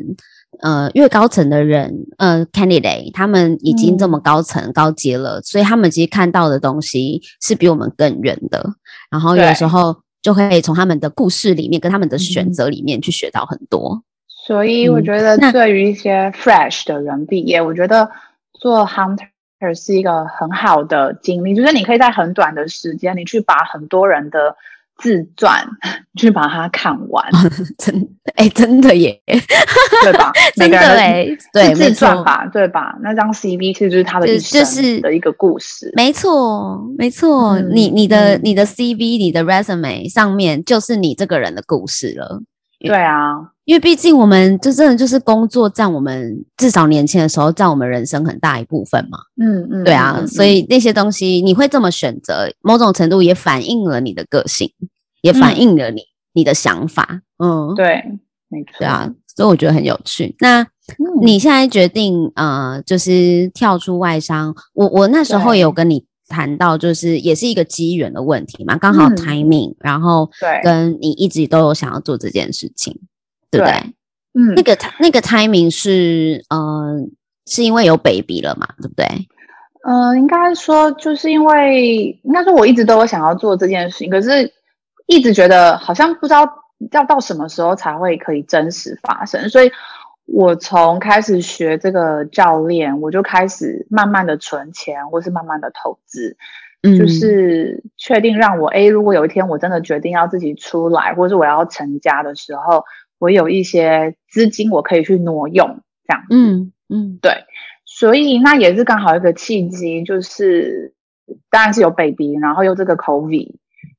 [0.63, 8.67] 呃越高层的人呃 candidate 他们已经这么高层、嗯、高阶了，所以他们其实看到的东西是比我们更远的。
[9.11, 9.95] 然后有时候。
[10.23, 14.01] 就可以从他们的故事里面，跟他们的选择里面去学到很多。
[14.29, 18.09] 所以我觉得，对于一些 fresh 的人毕业，我觉得
[18.53, 19.27] 做 hunter
[19.75, 24.55] 是一个很好的经历，就是你可以在很短的时间，你去把很多人的。
[24.97, 25.65] 自传
[26.15, 27.25] 去把它看完，
[27.77, 27.95] 真
[28.35, 29.19] 哎、欸，真的耶，
[30.03, 30.31] 对吧？
[30.55, 32.95] 真的哎，对，自传吧，对吧？
[33.01, 37.53] 那张 CV 其实就是他的一生的一个故事，没错，没错。
[37.59, 42.41] 嗯、你你的、嗯、你的 CV，你的 resume 上面就是你这个人的故事了。
[42.89, 43.49] 对啊。
[43.65, 54.69] 因为毕竟我们就真的就是工作占我们至少年轻的时候占我们人生很大一部分嘛，嗯嗯，对啊，嗯、所以那些东西你会这么选择，某种程度也反映了你的个性，
[55.21, 58.03] 也反映了你、嗯、你的想法，嗯，对，
[58.49, 60.35] 没错，对啊，所以我觉得很有趣。
[60.39, 60.67] 那
[61.21, 66.05] 你现在决定呃，就是跳出外商，我我那时候也有跟你。
[66.33, 72.99] 谈到就是也是一个机缘的问题嘛，刚好 timing，、嗯、然后对，跟你一直都有想要做这件事情，
[73.51, 73.93] 对，对不对？
[74.33, 77.07] 嗯，那个那个 timing 是嗯、呃，
[77.45, 79.05] 是因为有 baby 了嘛，对不对？
[79.87, 84.51] 嗯、呃，应该说就是因为应该说我一直都有想要做这件事情，可是
[85.05, 86.49] 一直觉得好像不知道
[86.91, 89.71] 要到什么时候才会可以真实发生，所以。
[90.25, 96.37] 我从开始学这个教练，我就开始慢慢的存钱，或是慢慢的投资，
[96.81, 102.85] 嗯，就是确定让我，诶，如果有一天我真的决定要自己出来，或是我要成家的时候，
[103.19, 107.43] 我有一些资金我可以去挪用，这样，嗯嗯，对，
[107.85, 110.93] 所以那也是刚好一个契机，就是
[111.49, 113.55] 当然是有 baby，然后又这个 COVID，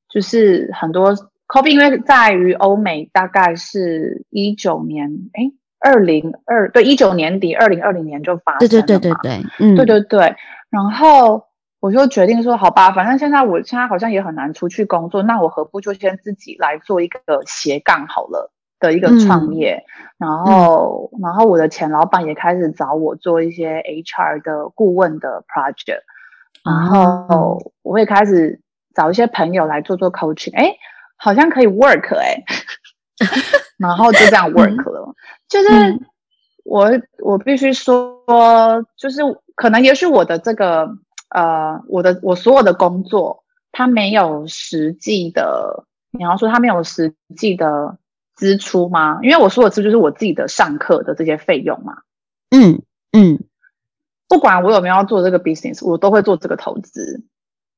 [0.08, 1.14] 就是很多
[1.48, 5.52] COVID，因为在于欧美大概是一九年，诶。
[5.84, 8.68] 二零二对一九年底，二零二零年就发生了嘛。
[8.68, 10.34] 对对对对对，嗯，对对对。
[10.70, 11.44] 然后
[11.78, 19.84] 我就决定说，好吧，反正现在我现在好像也很难出去工作，那我何不就先自己来做一个斜杠好了的一个创业。
[20.18, 26.00] 嗯、然后，嗯、然后我的前老板也开始找我做一些 HR 的顾问的 project，
[26.64, 28.62] 然后我也开始
[28.94, 30.74] 找一些朋友来做做 coaching，哎，
[31.18, 32.42] 好像可以 work 哎。
[33.78, 35.14] 然后就这样 work 了，嗯、
[35.48, 36.00] 就是
[36.64, 36.90] 我
[37.22, 39.20] 我必须说，就是
[39.54, 40.96] 可能也许我的这个
[41.28, 47.98] 呃，我的我所有的工作，它没有实际的，你要说它没有实际的
[48.34, 49.20] 支出吗？
[49.22, 51.98] 因为我说的支出就是我自己的上课的这些费用嘛。
[52.50, 53.44] 嗯嗯，
[54.26, 57.24] 不管我有没有要做这个 business，我都会做这个投资。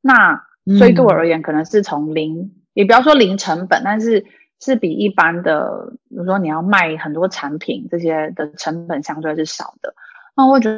[0.00, 0.44] 那
[0.78, 4.24] 所以对我而言，可能是从零，嗯、也不要说零成本，但是。
[4.58, 9.94] 是比一般的，比如说你要卖很多产品，这些的成本相对是少的。
[10.34, 10.70] 那我觉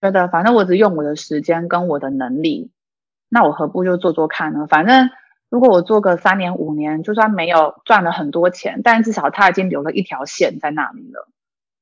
[0.00, 2.72] 得，反正我只用我的时间跟我的能力，
[3.28, 4.66] 那我何不就做做看呢？
[4.66, 5.08] 反正
[5.48, 11.28] 如果我做个三年五年，就算没有赚了很多钱，但至少他已经留了一条线在那里了。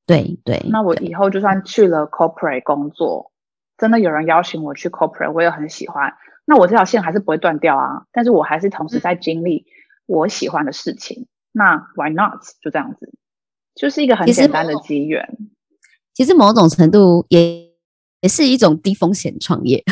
[0.05, 0.63] 对对。
[0.69, 3.31] 那我以后就算去了 corporate 工作，
[3.77, 6.13] 真的有人邀请我去 corporate，我也很喜欢。
[6.45, 8.05] 那我这条线还是不会断掉啊。
[8.11, 9.65] 但是我还是同时在经历。
[9.67, 9.74] 嗯
[10.05, 12.41] 我喜欢的事情，那 Why not？
[12.61, 13.11] 就这样子，
[13.75, 15.37] 就是一个很简单的机缘。
[16.13, 17.69] 其实某种程度也
[18.21, 19.83] 也是一种低风险创业，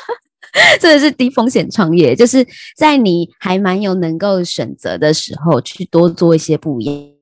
[0.80, 7.18] 真的是低风险创业，就是在你还蛮有能够选择的时候，去多做一些不一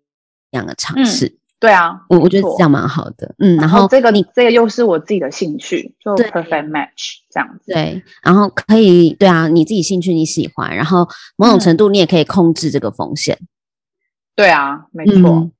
[0.51, 1.27] 样的尝试。
[1.27, 13.49] 嗯对啊，我我觉得这样蛮好的，嗯，然后，这个你这个又是我自己的兴趣，就 perfect match 这样子，对，然后可以，对啊，你自己兴趣你喜欢，然后某种程度你也可以控制这个风险，嗯、
[14.37, 15.53] 对啊，没错、嗯。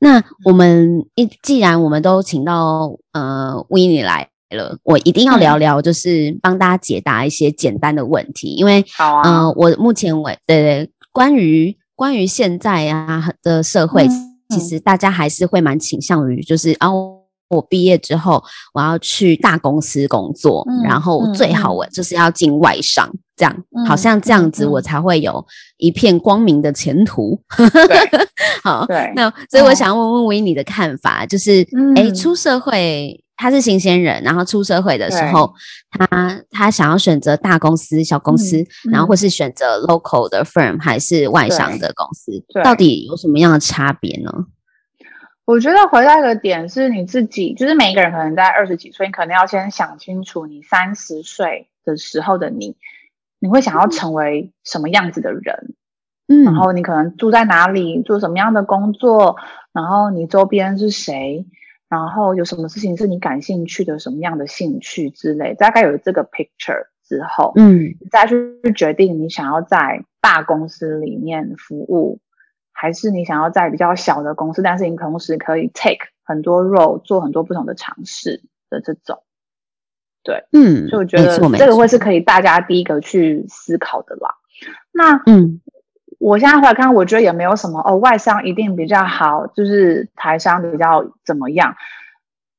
[0.00, 14.08] 那我们一既然我们都请到呃 Winnie 来了，我一定要聊聊，就是帮大家解答一些简单的问题，嗯、因为好啊，呃，我目前为对对，关于关于现在啊的社会。
[14.08, 16.88] 嗯其实大家还是会蛮倾向于，就是啊，
[17.48, 18.42] 我毕业之后
[18.74, 25.44] 我要去大公司工作，嗯、然后最好我就是要进外商，这样、嗯、好像这样子我才会有
[25.76, 27.38] 一片光明的前途。
[27.56, 28.28] 对
[28.62, 31.62] 好，对，那所以我想问问 Winnie 的看法，就是，
[31.96, 35.52] 哎、嗯，出社会他是新鲜人，然后出社会的时候，
[35.90, 42.30] 他他想要选择大公司、小公司，嗯、然后或是选择 local 的 firm 还是外商的公司，
[42.62, 44.30] 到底有什么样的差别呢？
[45.44, 52.76] 我觉得回到一个点是你自己，就是每一个人可能在二十几岁，你可能要先想清楚，你三十岁的时候的你，
[53.40, 55.74] 你会想要成为什么样子的人？
[56.28, 59.34] 嗯，然后你可能住在哪里，做什么样的工作，
[59.72, 61.44] 然后你周边是谁，
[61.92, 72.18] 然后有什么事情是你感兴趣的，什么样的兴趣之类，大概有这个 picture 之后，嗯，再去决定你想要在大公司里面服务。
[72.74, 79.22] 还是你想要在比较小的公司，但是你同时可以 take 很多 role，做很多不同的尝试的这种，
[80.24, 84.34] 对，嗯，所以我觉得这个会是可以大家第一个去思考的啦。
[84.90, 85.60] 那，嗯，
[86.22, 91.74] 我现在回来看，我觉得也没有什么哦，外商一定比较好，就是台商比较怎么样？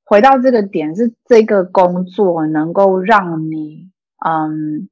[0.04, 3.90] 回到这个点，是这个工作能够让你
[4.26, 4.90] 嗯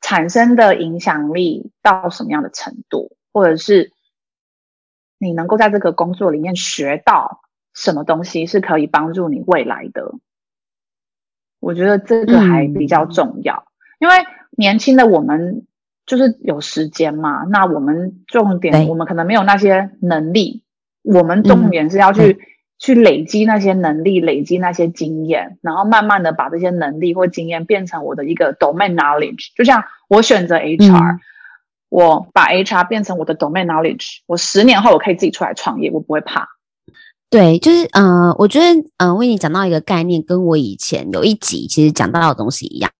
[0.00, 3.92] 产生的影响力到什么样的程度，或者是。
[5.22, 7.42] 你能够在这个工作里面学到
[7.74, 10.14] 什么东西是可以帮助你未来的？
[11.60, 14.14] 我觉得这个还比较重要，嗯、因为
[14.52, 15.66] 年轻的我们
[16.06, 17.44] 就是有时间嘛。
[17.44, 20.62] 那我们重点，我们可能没有那些能力，
[21.02, 22.38] 我们重点是要去、嗯、
[22.78, 29.48] 去累积那些能力，累积那些经验，然后慢慢的把这些能力或经验变成我的一个 domain knowledge。
[29.56, 31.16] 就像我选择 HR。
[31.16, 31.20] 嗯
[31.90, 36.46] 我把 HR 变成我的 domain knowledge，我十年后我可以自己出来创业，我不会怕。
[37.28, 38.66] 对，就是呃，我觉得
[38.98, 42.92] 嗯，为你讲到一个概念，跟我以前有一集其实讲到的东西一样。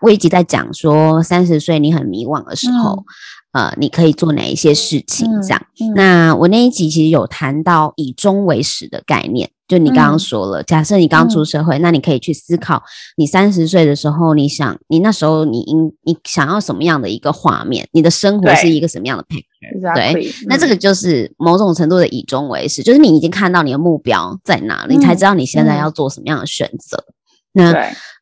[0.00, 3.04] 我一直在讲说，三十岁你很迷惘的时候，
[3.52, 5.28] 嗯、呃，你可以做哪一些事情？
[5.42, 5.66] 这样。
[5.80, 9.50] 嗯嗯、那我那一集其实有谈到以终为始的概念。
[9.66, 12.82] 就你刚刚说了，嗯、假设你刚出社会，嗯、那你可以去思考，
[13.16, 17.88] 你三十岁的时候，你想，你那时候你应你想要什么样的一个画面？
[17.92, 19.94] 你的生活是一个什么样的 picture？
[19.94, 27.02] 对，那这个就是某种程度的以终为始，就是你已经看到你的目标在哪里，你才知道你现在要做什么样的选择。
[27.54, 27.72] 嗯、那，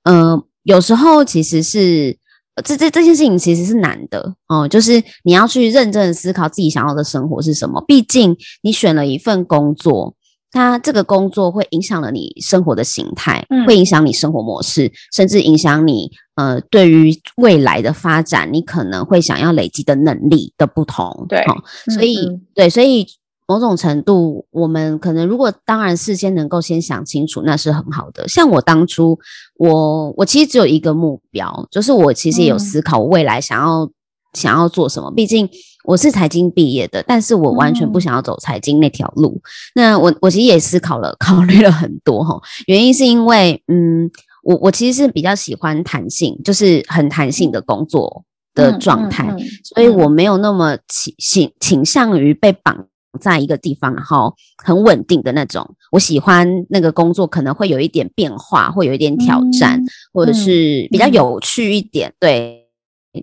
[0.05, 2.17] 嗯、呃，有时候其实是
[2.65, 7.83] 这这这件事情其实是难的哦、呃，就是你要去认真的思考自己想要的生活是什么。
[7.87, 10.15] 毕竟你选了一份工作。
[10.55, 21.25] 它这个工作会影响了你生活的形态，嗯、会影响你生活模式，甚至影响你呃对于未来的发展，你可能会想要累积的能力的不同。
[21.27, 21.57] 对，哦、
[21.95, 23.07] 所以对，所以
[23.47, 28.27] 某种程度，我们可能如果当然事先能够先想清楚，那是很好的。
[28.29, 29.19] 像我当初，
[29.59, 33.91] 我我其实只有一个目标，就是我其实也有思考我未来想要、嗯、
[34.35, 35.49] 想要做什么，毕竟。
[35.85, 39.33] 我是财经毕业的，但是我完全不想要走财经那条路。
[39.35, 39.43] 嗯、
[39.75, 42.41] 那我我其实也思考了， 考虑了很多哈。
[42.69, 44.09] 原因是因为，嗯，
[44.45, 48.23] 我我其实是比较喜欢弹性，就是很弹性的工作
[48.55, 52.87] 的状态，嗯嗯嗯、所以我没有那么倾倾倾向于被绑
[53.21, 55.77] 在一个地方，然后很稳定的那种。
[55.91, 62.09] 我喜欢那个工作可能会有一点变化，会有一点挑战，嗯、或者是比较有趣一点。
[62.11, 62.69] 嗯、对，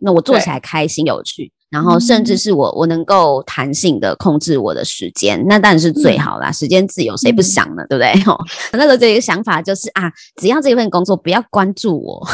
[0.02, 1.52] 那我做起来开心有趣。
[1.70, 6.52] 然后，甚至是我，我能够弹性的控制我的时间，那当然是最好啦。
[6.52, 7.84] 时间自由，谁不想呢？
[7.88, 8.12] 对不对？
[8.32, 8.36] 哦，
[8.74, 12.28] 那时候这一个想法就是啊，只要这份工作不要关注我，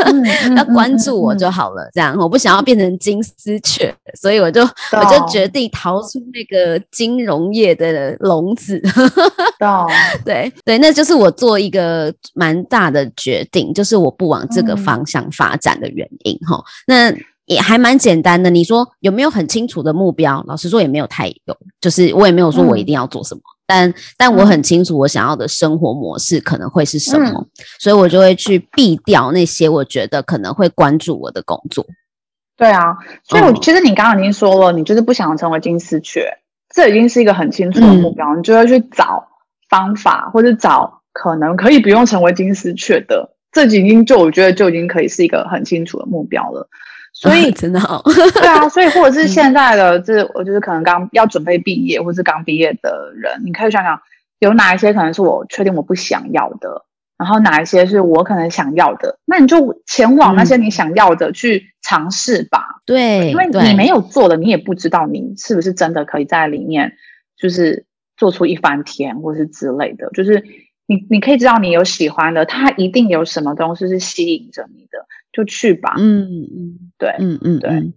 [0.56, 1.88] 要关注我就好了。
[1.94, 8.80] 这样，我不想要变成金丝雀，所以我就我就决定逃出那个金融业的笼子。
[10.24, 16.38] 对对，那就是我做一个蛮大的决定，就是我不往这个方向发展的原因。
[16.46, 17.14] 哈，那。
[17.52, 20.42] 也还蛮简单的，你说有没有很清楚的目标？
[20.46, 27.46] 老实说也没有太有，就是我也没有说我一定要做什么，嗯、但但我很清楚我想要的生活模式可能会是什么，嗯、
[27.78, 31.84] 所以我就会去避掉那些我觉得可能会关注我的工作。
[32.56, 36.28] 对啊，所以我其实你刚刚已经说了，你就是不想成为金丝雀，
[36.74, 39.26] 这已经是一个很清楚的目标，嗯、你就会去找
[39.68, 46.68] 方法或者找可能可以不用成为金丝雀的，这已经就我觉得就已经可以是一个很清楚的目标了。
[47.22, 48.02] 所以 真的好，
[48.34, 54.00] 对啊，所以或者是现在的这，我就是可能刚要准备毕业，或是刚毕业的人，你可以想想，
[54.40, 56.84] 有哪一些可能是我确定我不想要的，
[57.16, 62.80] 然后哪一些是我可能想要的，那你就前往那些你想要的去尝试吧。
[62.84, 66.94] 对，因为你没有做的，你也不知道你是不是真的可以在里面，
[67.38, 70.10] 就是做出一番天，或是之类的。
[70.10, 70.42] 就是
[70.86, 75.06] 你你可以知道你有喜欢的，它一定有什么东西是吸引着你的。
[75.32, 77.92] 就去吧，嗯嗯，对，嗯嗯对，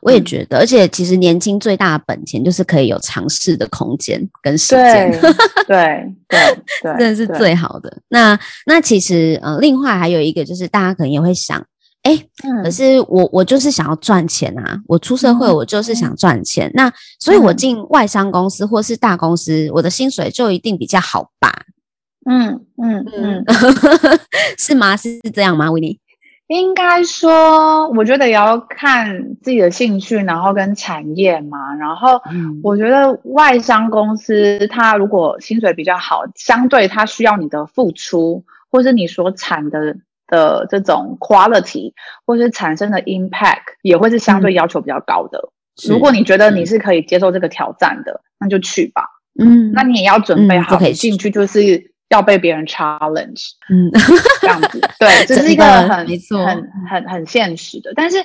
[0.00, 5.20] 我也觉得，嗯、而且其实年轻最大的本钱就是可以有尝试的空间跟时间，对
[5.66, 6.14] 对
[6.82, 7.94] 对，真的是最好的。
[8.08, 11.58] 那那其实呃，另外还有一个就是大家可能也会想，
[12.02, 21.52] 哎、欸，嗯、可是我我就是想要赚钱啊，我出社会我就是想赚钱，嗯、那所以我进外商公司或是大公司，我的薪水就一定比较好吧？
[22.30, 23.44] 嗯嗯嗯，
[24.58, 24.94] 是吗？
[24.96, 25.98] 是这样吗，Winnie？
[26.48, 31.74] 应该说，我觉得也要看自己的兴趣，然后跟产业嘛。
[31.74, 32.20] 然后，
[32.62, 39.94] 我觉得外商公司它如果薪水比较好，相对它需要你的付出，或是你所产的
[40.26, 41.92] 的这种 quality，
[42.24, 45.50] 或是产生的 impact，也会是相对要求比较高的。
[45.86, 49.04] 嗯、如果你觉得你是可以接受这个挑战的，那就去吧。
[49.38, 51.92] 嗯，那你也要准备好进去，就是。
[52.08, 53.90] 要被别人 challenge，嗯，
[54.40, 57.92] 这样子，对， 这是一个很、没错、很、很、很现实的。
[57.94, 58.16] 但是，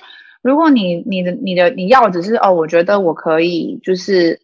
[0.41, 4.39] 如果你、你的、你的、你要只是哦，我觉得我可以，就是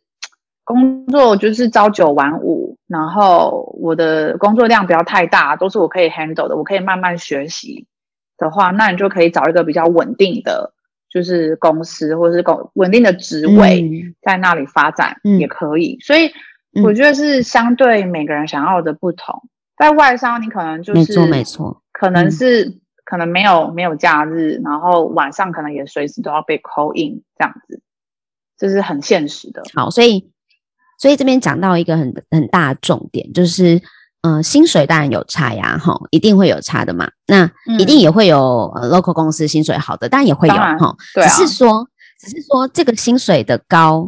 [0.66, 7.86] 工作就是朝九晚五，然后我的工作量不要太大，都是我可以 handle 的，我可以慢慢学习
[8.38, 10.74] 的话，那你就可以找一个比较稳定的，
[11.10, 13.90] 就是公司或者是稳稳定的职位，
[14.22, 15.94] 在那里发展也可以。
[15.94, 16.30] 嗯、所以。
[16.84, 19.42] 我觉得是相对每个人想要的不同，
[19.76, 27.82] 在外商你可能就是没错没错，可能是可能没有没有假日，然后晚上可能也随时都要被 call in 这样子，
[28.56, 29.64] 这是很现实的。
[29.74, 30.30] 好，所以
[31.00, 33.82] 所以这边讲到一个很很大的重点，就是
[34.22, 37.10] 呃薪水当然有差呀，哈，一定会有差的嘛。
[37.26, 37.50] 那
[37.80, 41.90] 一定也会有呃 local 公司薪水好的，当然也会有哈，只是说
[42.20, 44.08] 只是说这个薪水的高。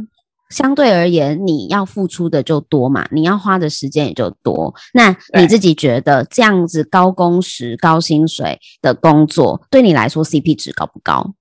[0.52, 4.72] 相对而言，你要付出的就多嘛，你要花的时间也就多。
[4.94, 11.34] 那你自己觉得这样子高工时、高薪水的工作，对你来说 CP 值高不高？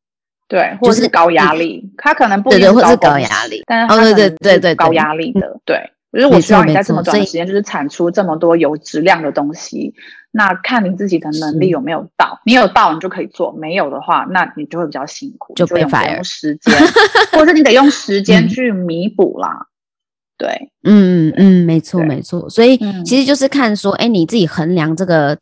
[0.48, 5.76] 对，或者是高压力，他可能不一定是高压力，但是他对对对对高压力的，对。
[6.12, 9.94] 就是我希望你在这么短的时间，就是产出这么多有质量的东西。
[10.32, 16.72] 那看你自己的能力有没有到，你有到你就可以做，没有的话，那你就会比较辛苦，就被 fire，用时间，
[17.32, 19.66] 或者是你得用时间去弥补啦。
[20.38, 22.48] 对，嗯嗯，没错没错。
[22.48, 25.36] 所以其实就是看说，哎，你自己衡量这个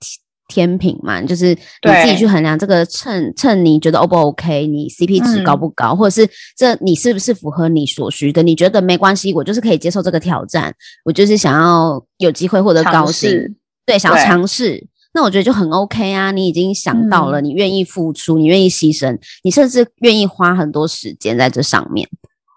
[0.49, 8.43] 天平嘛，就是你自己去衡量这个秤，秤你觉得 O 不 OK，你 CP 值高不高，或者是这你是不是符合你所需的？
[8.43, 10.75] 你觉得没关系，我就是可以接受这个挑战，
[11.05, 13.55] 我就是想要有机会获得高薪。
[13.89, 16.31] 对，想要尝试，那我觉得就很 OK 啊。
[16.31, 22.07] 你已经想到了，你愿意付出，嗯、你愿意牺牲，你甚至愿意花很多时间在这上面。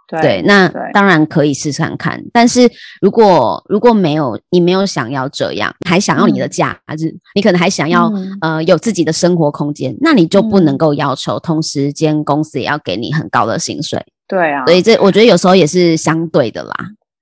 [0.10, 2.22] 对，对，那当然可以试试看看。
[2.34, 2.70] 但是
[3.00, 14.06] 如果如果没有你没有想要这样，还想要你的假日，嗯、你可能还想要、嗯、呃有自己的生活空间，那你就不能够要求同时间公司也要给你很高的薪水。
[14.28, 16.76] 对啊，所以这我觉得有时候也是相对的啦。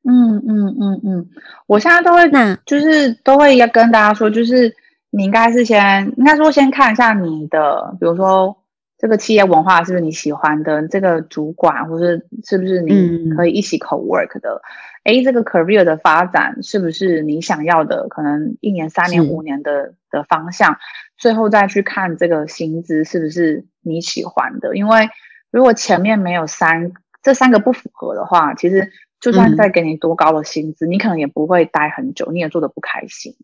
[0.03, 1.29] 嗯嗯嗯嗯，
[1.67, 4.73] 我现在都会，那就是都会要跟大家说，就是
[5.09, 8.55] 你应该是先，应该说先看一下你的，比如说
[8.97, 14.61] 这个企业文化是不是你喜欢的，这个主管或是是不是你可以一起 co work 的，
[15.03, 20.77] 诶、嗯、这个 career 的发展是不是你想要的，可能一年、三年、五年的的方向，
[21.17, 25.09] 最后再去看这个薪资是不是你喜欢的，因为
[25.51, 28.89] 如果前面没有三这三个不符合的话，其实。
[29.19, 33.35] 就算再给你多高的薪资，嗯、你可能也不会待很久，你也做得不开心。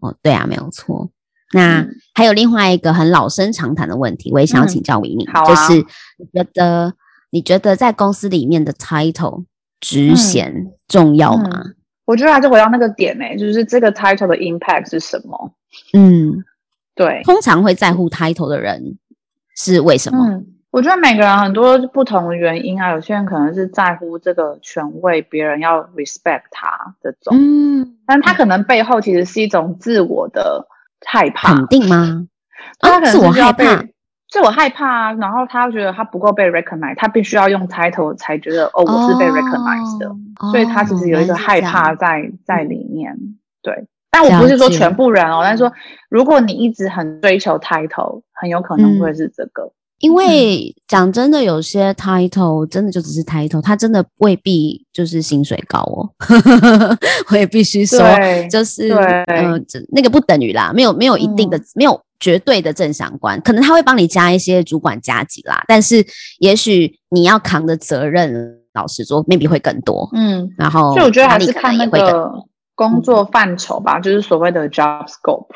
[0.00, 1.10] 哦，对啊，没有错。
[1.52, 5.86] 那、嗯、还有另外一个很老生常谈的问题，我也想要请教嗯啊、就是
[6.18, 6.94] 你觉得
[7.30, 9.44] 你觉得在公司里面的 title
[9.80, 11.48] 职衔重要吗？
[12.04, 15.54] 我觉得还是回到那个点诶、欸，就是这个 title 的 impact 是什么？
[15.94, 16.44] 嗯，
[16.94, 18.98] 对，通常会在乎 title 的人
[19.56, 20.26] 是为什么？
[20.28, 20.46] 嗯
[20.78, 30.68] 我觉得每个人很多不同的原因啊，有些人可能是在乎这个权位，别人要 respect 他这种，嗯，但他可能背后其实是一种自我的
[31.04, 32.28] 害怕，肯定吗？
[32.78, 33.84] 他可能是自我害怕，
[34.28, 40.06] 自我害怕，然后他觉得他不够被 recognize，他必须要用 title 才觉得哦，我是被 recognize 的，
[40.38, 43.18] 哦、所以他其实有一个害怕在、哦、在里面。
[43.62, 45.72] 对，但我不是说全部人哦，但是说
[46.08, 49.64] 如果你一直很追求 title，很有可能会是这个。
[49.64, 56.08] 嗯因为讲真的，有些 title 真的就只是 title，它真的未必就是薪水高哦。
[57.30, 57.98] 我也必须说，
[58.48, 58.90] 就是
[59.26, 63.40] 呃，那个不等于啦，没有没有一定的，没有绝对的正相关。
[63.40, 66.06] 可能他会帮你加一些主管加级啦，但是
[66.38, 70.08] 也许你要扛的责任，老实说，maybe 会更多。
[70.12, 72.30] 嗯，然后所以我觉得还是看那个
[72.76, 75.48] 工作范畴吧，就是所谓的 job scope，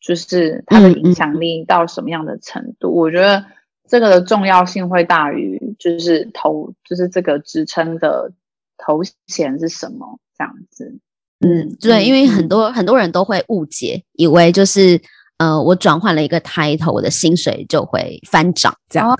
[0.00, 2.94] 就是它的影响力到什么样的程度。
[2.94, 3.44] 我觉得。
[3.88, 8.30] 这个的重要性会大于就是头，就是这个职称的
[8.76, 10.98] 头衔是什么这样子。
[11.40, 15.00] 嗯，对，因为很多、嗯、很多人都会误解，以为就是
[15.38, 19.08] 呃，我转换了一个 title，我的薪水就会翻涨这样。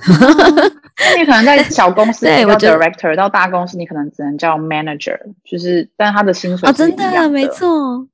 [0.99, 8.05] 哦、你可能在小公司 叫 director，到大公司你可能只能叫 manager，就是但他的薪水啊哦，真的没错，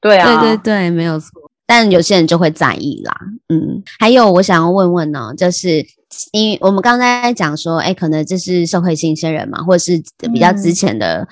[0.00, 1.41] 对啊，对对对，没有错。
[1.72, 3.16] 但有些人就会在意啦，
[3.48, 3.82] 嗯。
[3.98, 5.82] 还有我想要问问呢，就是
[6.32, 11.22] 因为我们刚才讲说，哎，可能这是社会新鲜人嘛，或者是比较之前的。
[11.22, 11.26] 嗯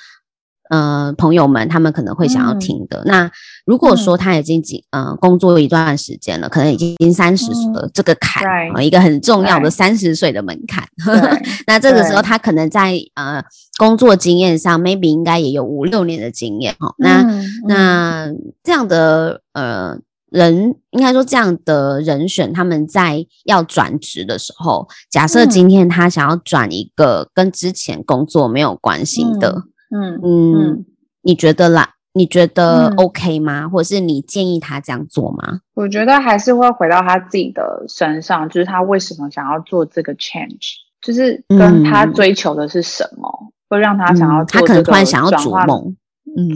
[0.71, 3.01] 呃，朋友们，他们可能会想要听的。
[3.01, 3.31] 嗯、那
[3.67, 10.87] 如果说他已经几呃工作一段时间了，可能已经三十岁了，这个坎啊、嗯，一个很重要的三十岁的门槛。
[11.67, 13.43] 那这个时候他可能在呃
[13.79, 16.95] 工作经验上，maybe 应该也有五六年的经验哈。
[16.99, 18.29] 那、嗯、那
[18.63, 19.99] 这样的呃
[20.31, 29.65] 人，应该说这样的人选，他们在要转职的时候，假设今天他想要转一个跟之前工作没有关系的。
[29.91, 30.85] 嗯嗯嗯，
[31.23, 31.95] 你觉得啦？
[32.13, 33.63] 你觉得 OK 吗？
[33.63, 33.71] 嗯？
[33.71, 35.61] 或者是你建议他这样做吗？
[35.75, 44.67] 我觉得还是会回到他自己的身上，就是他为什么想要做这个 change，就是跟他追求的是什么，嗯、会让他想要做这个。
[44.67, 45.97] 他可能突然想要逐梦，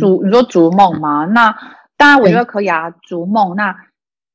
[0.00, 1.24] 逐你说逐梦吗？
[1.26, 1.54] 那
[1.96, 3.56] 当然，我觉得可以啊，逐梦。
[3.56, 3.74] 那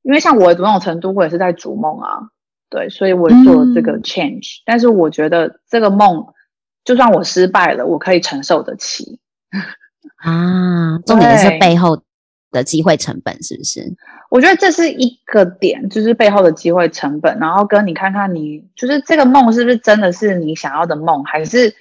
[0.02, 2.30] 因为像我某种程度，我也是在逐梦啊，
[2.70, 4.64] 对，所以我做了这个 change，嗯。
[4.66, 6.26] 但是我觉得这个梦。
[6.86, 9.20] 就算我失败了，我可以承受得起
[10.16, 10.98] 啊。
[11.06, 12.02] 重点是背后
[12.52, 13.82] 的机会成本，是不是？
[14.32, 17.38] 我觉得这是一个点，就是背后的机会成本。
[17.38, 21.76] 然后跟你看看你，就是这个梦是不是真的是你想要的梦，还是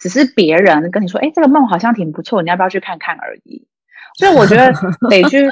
[0.00, 3.68] 只是别人跟你说，哎，这个梦好像挺不错，你要不要去看看而已？
[4.14, 4.72] 所以我觉得
[5.10, 5.48] 得去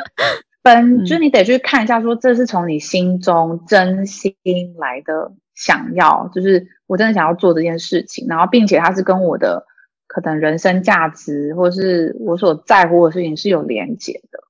[0.63, 4.35] 分，就是你得去看一下，说这是从你心中真心
[4.79, 5.33] 来的。
[5.55, 9.67] 想要就是我真的想要做这件事情，然后并且它是跟我的
[10.09, 14.41] 可能人生价值或是我所在乎的事情是有连结的，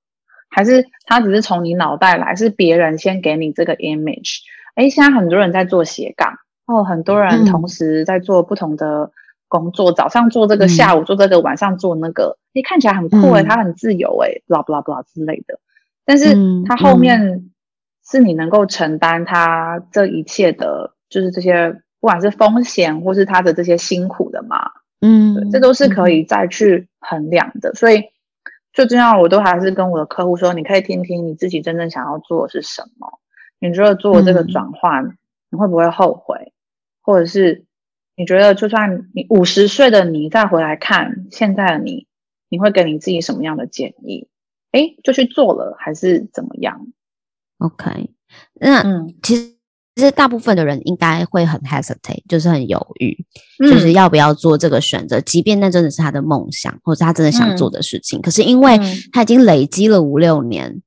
[0.48, 4.38] 还是它只是从你脑袋来，是别人先给你这个 image？
[4.76, 9.10] 哎，现在很多人在做斜杠哦，很多人同时在做不同的
[9.52, 15.58] 工作，嗯、早上做这个，下午做这个，晚上做那个，你看起来很酷诶，他很自由诶，blah blah blah 之类的，
[16.04, 16.34] 但是
[16.64, 17.50] 他后面
[18.08, 20.94] 是你能够承担他这一切的。
[21.12, 24.70] 就是这些，不管是风险或是他的这些辛苦的嘛，
[25.02, 27.68] 嗯，这都是可以再去衡量的。
[27.68, 28.04] 嗯、所以
[28.72, 33.18] 最重要，我都还是跟我的客户说，你可以听听你自己真正想要做的是什么。
[33.60, 35.18] 你觉得做这个转换，嗯，
[35.50, 36.54] 你会不会后悔？
[37.02, 37.66] 或者是
[38.16, 42.06] 你觉得，就算你五十岁的你再回来看现在的你，
[42.48, 44.28] 你会给你自己什么样的建议？
[44.72, 46.86] 哎，就去做了，还是怎么样
[47.58, 48.10] ？OK，
[48.60, 49.52] 那嗯，其实。
[49.94, 53.14] 其实大部分的人应该会很 hesitate，就是很犹豫，
[53.62, 55.20] 嗯，就是要不要做这个选择。
[55.20, 58.80] 即便那真的是他的梦想，或者他真的想做的事情，嗯，可是因为
[59.12, 60.80] 他已经累积了五六年，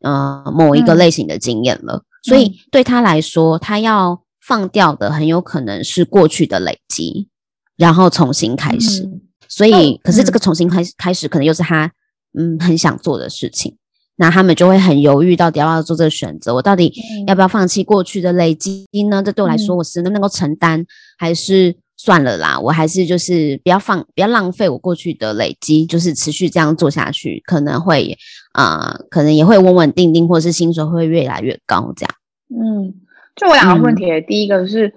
[0.00, 7.28] 呃，某一个类型的经验了，嗯，所以对他来说，他要放掉的很有可能是过去的累积，
[7.76, 9.02] 然后重新开始。
[9.02, 11.92] 嗯，所以，可是这个重新开始开始，可能又是他
[12.38, 13.76] 嗯很想做的事情。
[14.16, 16.54] 那他们就会很犹豫，到底要不要做这个选择？
[16.54, 16.92] 我到底
[17.26, 19.22] 要不要放弃过去的累积呢？
[19.22, 20.84] 这对我来说，我是能不能够承担，
[21.16, 22.60] 还是算了啦？
[22.60, 28.14] 我还是就是不要放，不要浪费我过去的累积，就是持续这样做下去，可能会
[28.52, 32.14] 啊、呃，可能也会稳稳定定，或者是薪水会越来越高，这样。
[32.50, 32.92] 嗯，
[33.36, 34.92] 就我两个问题，嗯、第一个是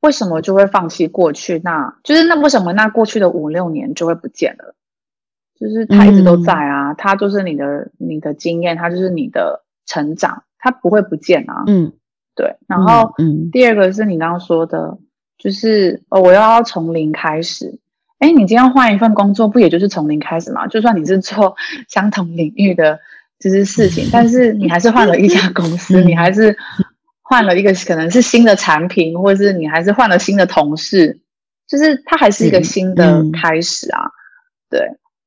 [0.00, 1.60] 为什么就会放弃过去？
[1.64, 4.74] 那就是那为什么那过去的五六年就会不见了？
[5.58, 11.64] 就是他一直都在啊，他、嗯、就是你的你的经验，他就是你的成长，他不会不见啊。
[11.66, 11.92] 嗯，
[12.34, 12.56] 对。
[12.66, 14.98] 然后，嗯，第二个是你刚刚说的，
[15.38, 17.78] 就是哦，我要从零开始。
[18.18, 20.66] 哎，你今天换一份工作，不也就是从零开始吗？
[20.66, 21.56] 就算你是做
[21.88, 22.98] 相同领域的
[23.38, 26.56] 就是事情，但是你还是换了一家公司，你还是
[27.28, 31.20] 换了一个可能是新的产品，或者是你还是换了新的同事，
[31.66, 34.00] 就是它还是一个新的开始啊。
[34.70, 34.80] 对。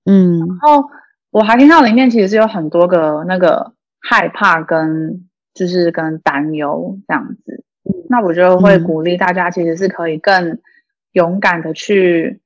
[0.05, 0.89] 嗯，然后
[1.29, 7.63] 我还听到里面其实是有很多个那个害怕跟就是跟担忧这样子，
[8.09, 10.57] 那我就会鼓励大家其实是可以更
[11.11, 12.39] 勇敢的去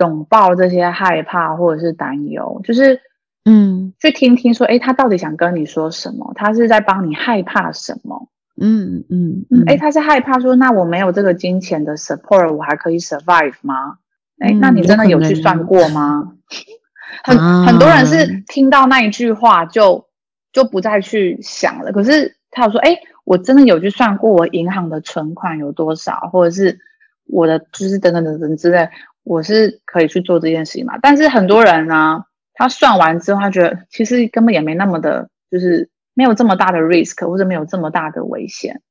[0.00, 3.00] 拥抱这些害怕或者是担忧，就是
[3.44, 6.32] 嗯，去听听说，哎，他到底想跟你说什么？
[6.34, 8.28] 他是在帮你害怕什么？
[8.56, 13.98] 嗯嗯嗯，哎，他是害怕说，那我没有这个金钱的 support，我还可以 survive 吗？
[14.38, 16.32] 哎，那你真的有去算过吗？
[17.24, 17.36] 很
[17.66, 20.06] 很多人是听到那一句话就
[20.52, 21.92] 就不再去想了。
[21.92, 26.78] 可是他有说，哎，我真的有去算过我银行的存款有多少，或者是
[27.26, 28.88] 我的就是等等等等之类，
[29.24, 30.98] 我是可以去做这件事情嘛？
[31.02, 32.24] 但是很多人呢，
[32.54, 35.90] 他算完之后，他觉得其实根本也没那么的，就是
[36.20, 38.82] 没有这么大的 risk，或者没有这么大的危险，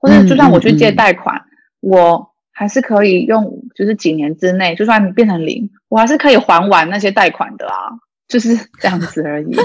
[0.00, 7.86] 或者就算我去借贷款，嗯嗯嗯，我还是可以用，就是几年之内，就算变成零，我还是可以还完那些贷款的啊，
[8.26, 9.56] 就是这样子而已。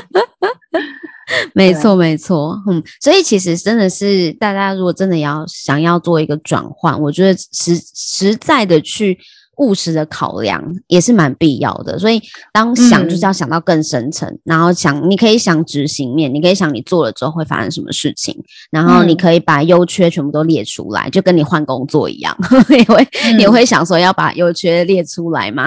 [1.55, 9.18] 没错，没错，嗯，所以其实真的是大家如果真的要想要做一个转换，我觉得实实在的去。
[9.58, 12.22] 务实的考量也是蛮必要的，所以
[12.53, 18.36] 当想就是要想到更深层，嗯、然后想你可以想执行面，你可以想你做了之后会发生什么事情，
[18.70, 22.38] 然后你可以把优缺全部都列出来，就跟你换工作一样，
[22.70, 25.66] 也会你会想说要把优缺列出来嘛？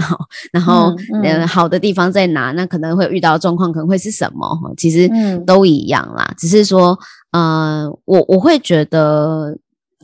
[0.53, 2.53] 然后嗯，嗯好的地方在哪？
[2.53, 4.57] 那可能会遇到状况可能会是什么？
[4.77, 5.11] 其实
[5.45, 6.97] 都一样啦，只是说，
[7.33, 9.57] 呃，我我会觉得。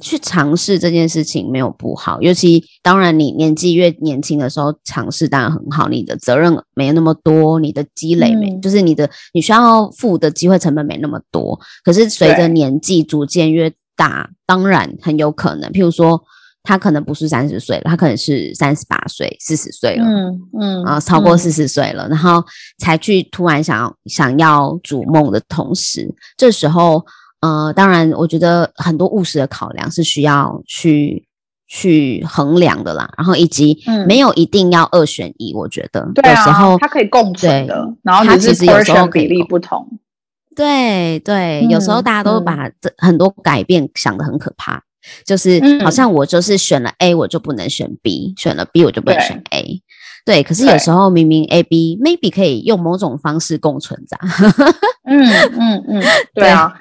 [0.03, 11.59] 去尝试这件事情没有不好，尤其当然你年纪越年轻的时候尝试当然很好，你的责任没那么多，你的积累没、嗯、就是你的你需要付的机会成本没那么多。
[11.83, 16.23] 可是随着年纪逐渐越大，当然很有可能，譬如说
[16.63, 22.45] 他可能不是三十岁了，他可能是三十八岁、四十岁了，嗯嗯，啊超过四十岁了、嗯，然后
[22.79, 27.03] 才去突然想要想要逐梦的同时，这时候。
[27.47, 31.25] 呃，当然，我觉得很多务实的考量是需要去
[31.69, 33.09] 去衡量的啦。
[33.17, 37.89] 然后以及没有一定要二选一，我觉得、嗯、有时候、啊、它可以共存的。
[38.03, 39.87] 然后它其实有时候比例不同。
[40.57, 44.83] 对对、嗯，有时候大家都把这很多改变想得很可怕，
[45.25, 49.83] 就是好像我就是选了 A，我就不能选 B；选了 B，我就不能选 A。
[50.25, 54.17] 对，可是有时候明明 A、B maybe 可以用某种方式共存着。
[55.09, 55.25] 嗯
[55.57, 56.03] 嗯嗯，
[56.35, 56.73] 对啊。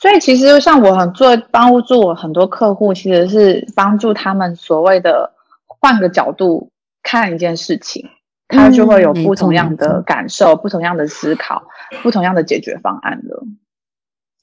[0.00, 5.32] 所以其实像我很做帮助我很多客户，其实是帮助他们所谓的
[5.66, 6.70] 换个角度
[7.02, 8.08] 看一件事情，
[8.46, 11.64] 他就会有不同样的感受、不同样的思考、
[12.00, 13.44] 不同样的解决方案了。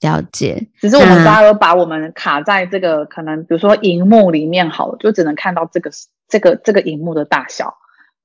[0.01, 5.89] 了解，只是我们大家都把我们卡在这个可能，比如说荧幕里面好了，就只能看到这个
[6.28, 7.78] 这个这个荧幕的大小。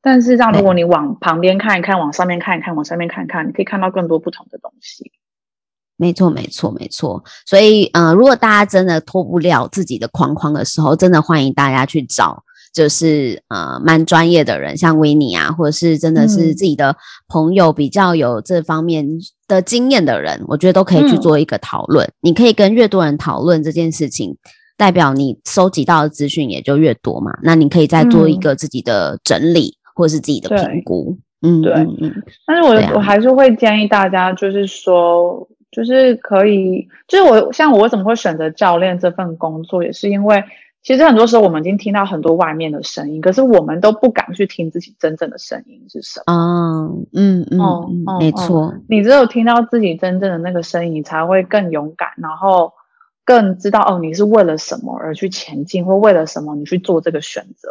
[0.02, 5.12] 但是，让如果你往旁边看一看，往上面看一看，往上面看一看，你可以看到更多不同的东西。
[6.00, 7.22] 没错，没错，没错。
[7.44, 12.42] 所以，呃，如果大家真的脱不了自己的框框的时候，真的欢迎大家去找，
[12.72, 16.96] 就是呃，蛮专业的人，像 Winnie 啊，或者是真的是自己的
[17.28, 19.06] 朋友，比较有这方面
[19.46, 22.06] 的经验的人，嗯、我觉得都可以去做一个讨论。
[22.06, 24.34] 嗯、你可以跟越多人讨论这件事情，
[24.78, 27.30] 代表你收集到的资讯也就越多嘛。
[27.42, 31.18] 那你可以再做一个自己的整理，嗯、或者是自己的评估。
[31.42, 32.22] 嗯，对，嗯嗯。
[32.46, 35.46] 但是我、啊、我还是会建议大家，就是说。
[35.70, 40.42] 就是可以，就是我像我为什么会选择教练这份工作，也是因为
[40.82, 46.32] 其实很多时候我们已经听到很多外面的声音，可是我们都不敢去听自己真正的声音是什么。
[46.32, 52.72] 嗯嗯嗯，哦、嗯，没错、嗯，你只有听到自己真正的那个声音，你才会更勇敢，然后
[53.24, 57.68] 更知道哦，你是为了什么而去前进，或为了什么你去做这个选择。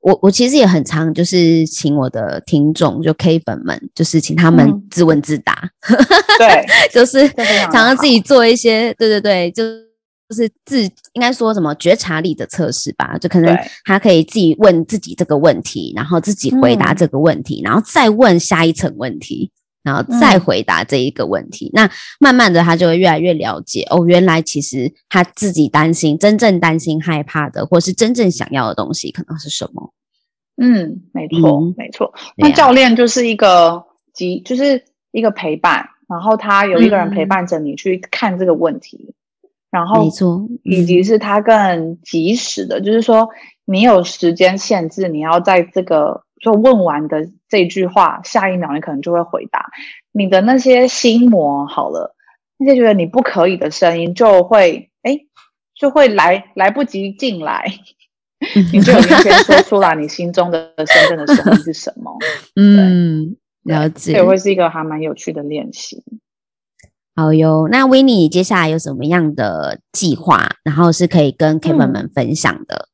[0.00, 5.96] 我我其实也很常，就是请我的听众，就 K 粉们，就是请他们自问自答， 嗯、
[6.38, 9.62] 对，就是常常自己做一些，对对对，就
[10.28, 19.50] 就是自应该说什么觉察力的测试吧，就可能他可以自己问自己这个问题，然后自己回答这个问题，嗯、然后再问下一层问题。
[19.82, 29.92] 然后再回答这一个问题，嗯，那慢慢的他就会越来越了解哦，原来其实他自己担心、真正担心、害怕的，或是真正想要的东西，可能是什么？
[30.56, 32.14] 嗯，没错，嗯、没错。
[32.36, 43.28] 那教练就是一个即就是一个陪伴，然后他有一个人陪伴着你去看这个问题，嗯、然后没错，以及是他更及时的，就是说
[43.64, 46.22] 你有时间限制，你要在这个。
[46.42, 49.70] 就问完的这句话，下一秒你可能就会回答。
[50.10, 52.14] 你的那些心魔好了，
[52.58, 55.18] 那些觉得你不可以的声音就会哎，
[55.74, 57.64] 就会来来不及进来，
[58.72, 62.12] 你就已经先说出来你心中的真正的声音是什么。
[62.60, 64.12] 嗯，了解。
[64.12, 66.02] 这会是一个还蛮有趣的练习。
[67.14, 72.88] 好哟，那 Winnie 接下来有什么样的计划，然后是可以跟 Kevin 们分享的？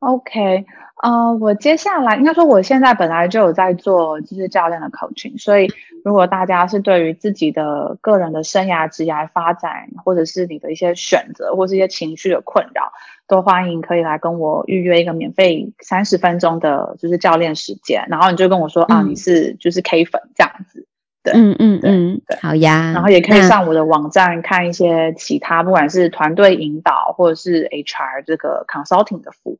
[0.00, 0.64] 嗯、OK。
[1.02, 5.66] 呃，我接下来应该说，我现在本来就有在做就是教练的 coaching，所以
[6.04, 12.92] 如果大家是对于自己的个人的生涯、职业发展，或者是你的一些选择，或是一些情绪的困扰，
[13.26, 18.04] 都欢迎可以来跟我预约一个免费三十分钟的，就是教练时间。
[18.10, 20.86] 然后你就跟我说、嗯、啊，你是就是 K 粉这样子，
[21.22, 22.92] 对，嗯嗯嗯，对，好呀。
[22.92, 29.50] 然后也可以上我的网站看一些其他，不管是团队引导或者是 HR 这个 consulting 的服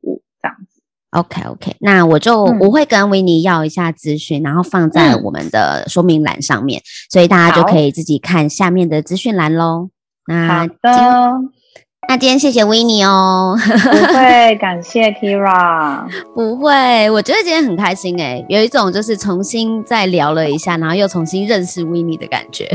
[1.11, 9.89] OK OK，那我就我会跟维尼要一下资讯，嗯、然后放在我们的说明栏上面，嗯、所以大家就可以自己看下面的资讯栏喽。
[10.27, 11.31] 那好的，
[12.07, 14.13] 那今天谢谢维尼哦，不。
[14.13, 22.69] 会，感谢 Kyria，不会，我觉得今天很开心诶，有一种就是重新再聊了一下，然后又重新认识维尼的感觉。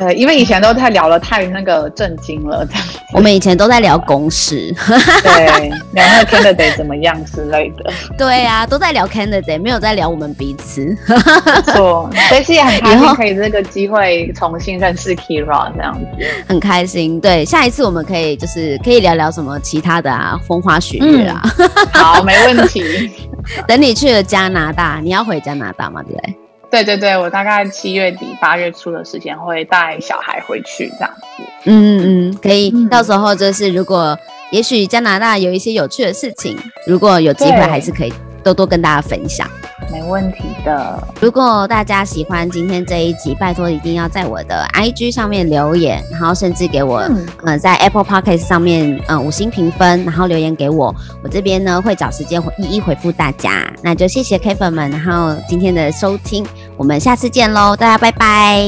[0.00, 2.82] 对，因为以前都太聊了，太那个震惊了，这样。
[3.12, 4.74] 我们以前都在聊公事，
[5.22, 7.92] 对，聊那个 candidate 怎么样之类的。
[8.16, 10.80] 对呀、啊，都在聊 candidate，没有在聊我们彼此。
[11.06, 17.20] 没错，所以也很开心可以这个机会重新认识 Kyria 这样子，很开心。
[17.20, 21.42] 对，下一次我们可以就是可以聊聊什么其他的啊，风花雪月啊。
[21.58, 23.10] 嗯、好，没问题。
[23.68, 26.02] 等你去了加拿大，你要回加拿大吗？
[26.02, 26.34] 对不对？
[26.70, 31.42] 对对对，我大概七月底八月初的时间会带小孩回去这样子。
[31.64, 34.16] 嗯嗯嗯，可以，嗯、到时候就是如果
[34.50, 36.56] 也许加拿大有一些有趣的事情，
[36.86, 38.12] 如果有机会还是可以
[38.44, 39.48] 多多跟大家分享。
[39.90, 41.02] 没问题的。
[41.20, 50.94] 如果大家喜欢今天这一集，拜托一定要在我的 IG 上面留言，然后甚至给我，嗯、呃，在 Apple Podcast 上面，嗯、呃，五星评分，然后留言给我，
[51.24, 53.68] 我这边呢会找时间一一回复大家。
[53.82, 56.46] 那就谢谢 K 粉们，然后今天的收听，
[56.80, 58.66] 我们下次见喽，大家拜拜，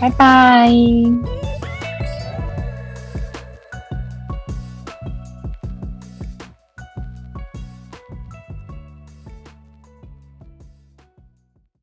[0.00, 0.70] 拜拜。